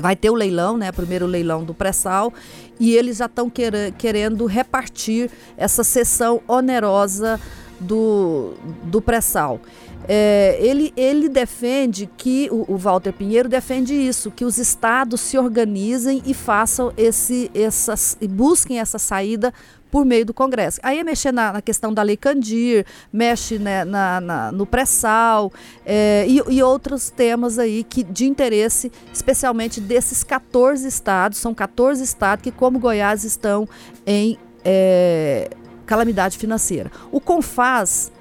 Vai 0.00 0.14
ter 0.14 0.30
o 0.30 0.34
leilão, 0.34 0.76
né? 0.76 0.92
Primeiro 0.92 1.26
leilão 1.26 1.64
do 1.64 1.74
pré-sal, 1.74 2.32
e 2.78 2.94
eles 2.94 3.16
já 3.18 3.26
estão 3.26 3.50
querendo 3.50 4.46
repartir 4.46 5.30
essa 5.56 5.82
sessão 5.82 6.40
onerosa 6.46 7.40
do, 7.80 8.54
do 8.84 9.00
pré-sal. 9.00 9.60
É, 10.06 10.56
ele, 10.60 10.92
ele 10.96 11.28
defende 11.28 12.08
que, 12.16 12.48
o, 12.50 12.64
o, 12.72 12.76
Walter 12.76 13.12
Pinheiro 13.12 13.48
defende 13.48 13.94
isso, 13.94 14.30
que 14.30 14.44
os 14.44 14.56
estados 14.56 15.20
se 15.20 15.36
organizem 15.36 16.22
e 16.24 16.32
façam 16.32 16.92
esse, 16.96 17.50
essas, 17.54 18.16
e 18.20 18.28
busquem 18.28 18.78
essa 18.78 18.98
saída 18.98 19.52
por 19.90 20.04
meio 20.04 20.24
do 20.26 20.34
Congresso. 20.34 20.78
Aí 20.82 20.98
é 20.98 21.04
mexer 21.04 21.32
na, 21.32 21.52
na 21.54 21.62
questão 21.62 21.92
da 21.92 22.02
Lei 22.02 22.16
Candir, 22.16 22.84
mexe 23.12 23.58
né, 23.58 23.84
na, 23.84 24.20
na, 24.20 24.52
no 24.52 24.66
pré-sal 24.66 25.52
é, 25.84 26.24
e, 26.28 26.42
e, 26.48 26.62
outros 26.62 27.10
temas 27.10 27.58
aí 27.58 27.84
que, 27.84 28.02
de 28.02 28.26
interesse, 28.26 28.92
especialmente 29.12 29.80
desses 29.80 30.22
14 30.22 30.86
estados, 30.86 31.38
são 31.38 31.54
14 31.54 32.02
estados 32.02 32.42
que, 32.42 32.50
como 32.50 32.78
Goiás, 32.78 33.24
estão 33.24 33.68
em 34.06 34.38
é, 34.64 35.48
calamidade 35.86 36.36
financeira. 36.36 36.90
O 37.10 37.20
CONFAS 37.20 38.12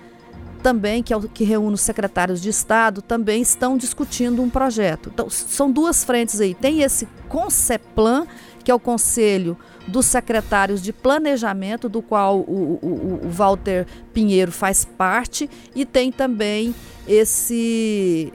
também, 0.64 1.04
que 1.04 1.14
é 1.14 1.18
o 1.18 1.22
que 1.22 1.44
reúne 1.44 1.76
os 1.76 1.82
secretários 1.82 2.42
de 2.42 2.50
Estado, 2.50 3.02
também 3.02 3.42
estão 3.42 3.78
discutindo 3.78 4.42
um 4.42 4.50
projeto. 4.50 5.10
Então, 5.14 5.30
são 5.30 5.72
duas 5.72 6.04
frentes 6.04 6.42
aí. 6.42 6.54
Tem 6.54 6.82
esse 6.82 7.08
CONCEPLAN, 7.30 8.26
que 8.68 8.72
é 8.72 8.76
o 8.76 8.80
Conselho 8.80 9.58
dos 9.88 10.08
Secretários 10.08 10.82
de 10.82 10.92
Planejamento, 10.92 11.88
do 11.88 12.02
qual 12.02 12.40
o, 12.40 12.78
o, 12.82 13.20
o 13.24 13.30
Walter 13.30 13.88
Pinheiro 14.14 14.52
faz 14.52 14.84
parte, 14.84 15.50
e 15.74 15.86
tem 15.86 16.12
também 16.12 16.76
esse 17.08 18.34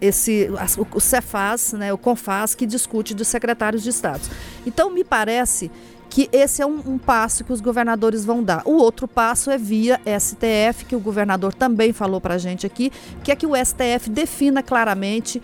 esse 0.00 0.50
o 0.90 1.00
Cefaz, 1.00 1.74
né, 1.74 1.92
o 1.92 1.98
Confaz 1.98 2.54
que 2.54 2.64
discute 2.64 3.12
dos 3.12 3.28
secretários 3.28 3.82
de 3.82 3.90
Estado. 3.90 4.22
Então 4.64 4.90
me 4.90 5.04
parece 5.04 5.70
que 6.14 6.28
esse 6.32 6.62
é 6.62 6.66
um, 6.66 6.80
um, 6.86 6.96
passo 6.96 7.42
que 7.42 7.52
os 7.52 7.60
governadores 7.60 8.24
vão 8.24 8.40
dar. 8.40 8.62
O 8.64 8.76
outro 8.76 9.08
passo 9.08 9.50
é 9.50 9.58
via 9.58 10.00
STF, 10.18 10.84
que 10.86 10.94
o 10.94 11.00
governador 11.00 11.52
também 11.52 11.92
falou 11.92 12.20
para 12.20 12.34
a 12.34 12.38
gente 12.38 12.64
aqui, 12.64 12.92
que 13.22 13.32
é 13.32 13.36
que 13.36 13.44
o 13.44 13.52
STF 13.56 14.08
defina 14.08 14.62
claramente 14.62 15.42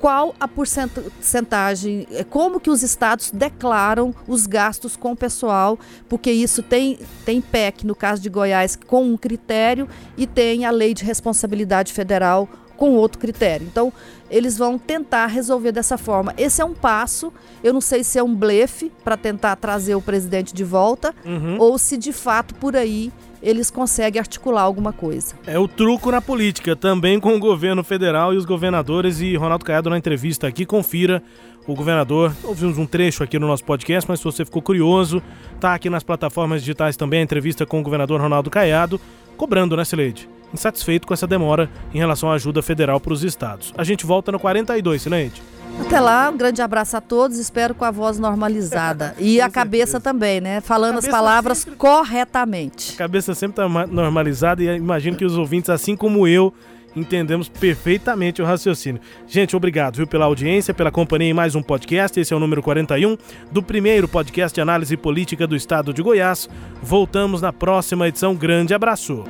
qual 0.00 0.34
a 0.38 0.46
porcentagem, 0.46 2.06
é, 2.12 2.24
como 2.24 2.60
que 2.60 2.70
os 2.70 2.82
estados 2.82 3.30
declaram 3.30 4.14
os 4.26 4.46
gastos 4.46 4.96
com 4.96 5.12
o 5.12 5.16
pessoal, 5.16 5.78
porque 6.08 6.30
isso 6.30 6.62
tem, 6.62 6.98
tem 7.24 7.40
PEC, 7.40 7.86
no 7.86 7.94
caso 7.94 8.22
de 8.22 8.28
Goiás, 8.28 8.76
com 8.76 9.04
um 9.04 9.16
critério, 9.16 9.88
e 10.16 10.26
tem 10.26 10.64
a 10.64 10.70
lei 10.70 10.94
de 10.94 11.04
responsabilidade 11.04 11.92
federal 11.92 12.48
com 12.76 12.92
outro 12.94 13.18
critério. 13.18 13.66
Então, 13.66 13.92
eles 14.30 14.58
vão 14.58 14.78
tentar 14.78 15.26
resolver 15.26 15.72
dessa 15.72 15.96
forma. 15.96 16.34
Esse 16.36 16.60
é 16.60 16.64
um 16.64 16.74
passo. 16.74 17.32
Eu 17.62 17.72
não 17.72 17.80
sei 17.80 18.04
se 18.04 18.18
é 18.18 18.22
um 18.22 18.34
blefe 18.34 18.92
para 19.02 19.16
tentar 19.16 19.56
trazer 19.56 19.94
o 19.94 20.02
presidente 20.02 20.54
de 20.54 20.64
volta 20.64 21.14
uhum. 21.24 21.56
ou 21.58 21.78
se 21.78 21.96
de 21.96 22.12
fato 22.12 22.54
por 22.54 22.76
aí 22.76 23.12
eles 23.42 23.70
conseguem 23.70 24.18
articular 24.18 24.62
alguma 24.62 24.92
coisa. 24.92 25.34
É 25.46 25.58
o 25.58 25.68
truco 25.68 26.10
na 26.10 26.20
política, 26.20 26.74
também 26.74 27.20
com 27.20 27.36
o 27.36 27.38
governo 27.38 27.84
federal 27.84 28.34
e 28.34 28.36
os 28.36 28.44
governadores. 28.44 29.20
E 29.20 29.36
Ronaldo 29.36 29.64
Caiado, 29.64 29.88
na 29.88 29.96
entrevista 29.96 30.46
aqui, 30.46 30.66
confira 30.66 31.22
o 31.66 31.74
governador. 31.74 32.34
Ouvimos 32.42 32.78
um 32.78 32.86
trecho 32.86 33.22
aqui 33.22 33.38
no 33.38 33.46
nosso 33.46 33.64
podcast, 33.64 34.08
mas 34.08 34.18
se 34.18 34.24
você 34.24 34.44
ficou 34.44 34.62
curioso, 34.62 35.22
tá 35.60 35.74
aqui 35.74 35.88
nas 35.88 36.02
plataformas 36.02 36.62
digitais 36.62 36.96
também 36.96 37.20
a 37.20 37.22
entrevista 37.22 37.64
com 37.64 37.78
o 37.78 37.82
governador 37.82 38.20
Ronaldo 38.20 38.50
Caiado, 38.50 39.00
cobrando, 39.38 39.74
né, 39.76 39.84
Sileide? 39.84 40.28
insatisfeito 40.52 41.06
com 41.06 41.14
essa 41.14 41.26
demora 41.26 41.70
em 41.92 41.98
relação 41.98 42.30
à 42.30 42.34
ajuda 42.34 42.62
federal 42.62 43.00
para 43.00 43.12
os 43.12 43.22
estados. 43.22 43.72
A 43.76 43.84
gente 43.84 44.06
volta 44.06 44.32
no 44.32 44.38
42, 44.38 45.02
Silente. 45.02 45.42
Até 45.80 46.00
lá, 46.00 46.28
um 46.28 46.36
grande 46.36 46.60
abraço 46.60 46.96
a 46.96 47.00
todos, 47.00 47.38
espero 47.38 47.74
com 47.74 47.84
a 47.84 47.90
voz 47.90 48.18
normalizada. 48.18 49.14
E 49.20 49.40
a 49.40 49.48
cabeça 49.48 50.00
também, 50.00 50.40
né? 50.40 50.60
Falando 50.60 50.98
as 50.98 51.06
palavras 51.06 51.58
sempre... 51.58 51.76
corretamente. 51.76 52.94
A 52.94 52.98
cabeça 52.98 53.34
sempre 53.34 53.62
está 53.62 53.86
normalizada 53.86 54.62
e 54.62 54.76
imagino 54.76 55.16
que 55.16 55.24
os 55.24 55.36
ouvintes, 55.36 55.70
assim 55.70 55.94
como 55.94 56.26
eu, 56.26 56.52
entendemos 56.98 57.48
perfeitamente 57.48 58.42
o 58.42 58.44
raciocínio. 58.44 59.00
Gente, 59.26 59.56
obrigado, 59.56 59.96
viu, 59.96 60.06
pela 60.06 60.24
audiência, 60.24 60.74
pela 60.74 60.90
companhia 60.90 61.30
em 61.30 61.34
mais 61.34 61.54
um 61.54 61.62
podcast. 61.62 62.18
Esse 62.18 62.32
é 62.32 62.36
o 62.36 62.40
número 62.40 62.62
41 62.62 63.16
do 63.50 63.62
primeiro 63.62 64.08
podcast 64.08 64.54
de 64.54 64.60
análise 64.60 64.96
política 64.96 65.46
do 65.46 65.56
estado 65.56 65.94
de 65.94 66.02
Goiás. 66.02 66.48
Voltamos 66.82 67.40
na 67.40 67.52
próxima 67.52 68.08
edição. 68.08 68.34
Grande 68.34 68.74
abraço. 68.74 69.24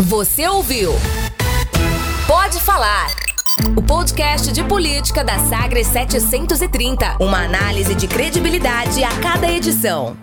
Você 0.00 0.46
ouviu? 0.46 0.92
Pode 2.26 2.60
falar. 2.60 3.08
O 3.76 3.82
podcast 3.82 4.52
de 4.52 4.62
política 4.62 5.24
da 5.24 5.38
Sagres 5.40 5.88
730. 5.88 7.16
Uma 7.20 7.44
análise 7.44 7.94
de 7.94 8.06
credibilidade 8.06 9.02
a 9.02 9.10
cada 9.20 9.50
edição. 9.50 10.16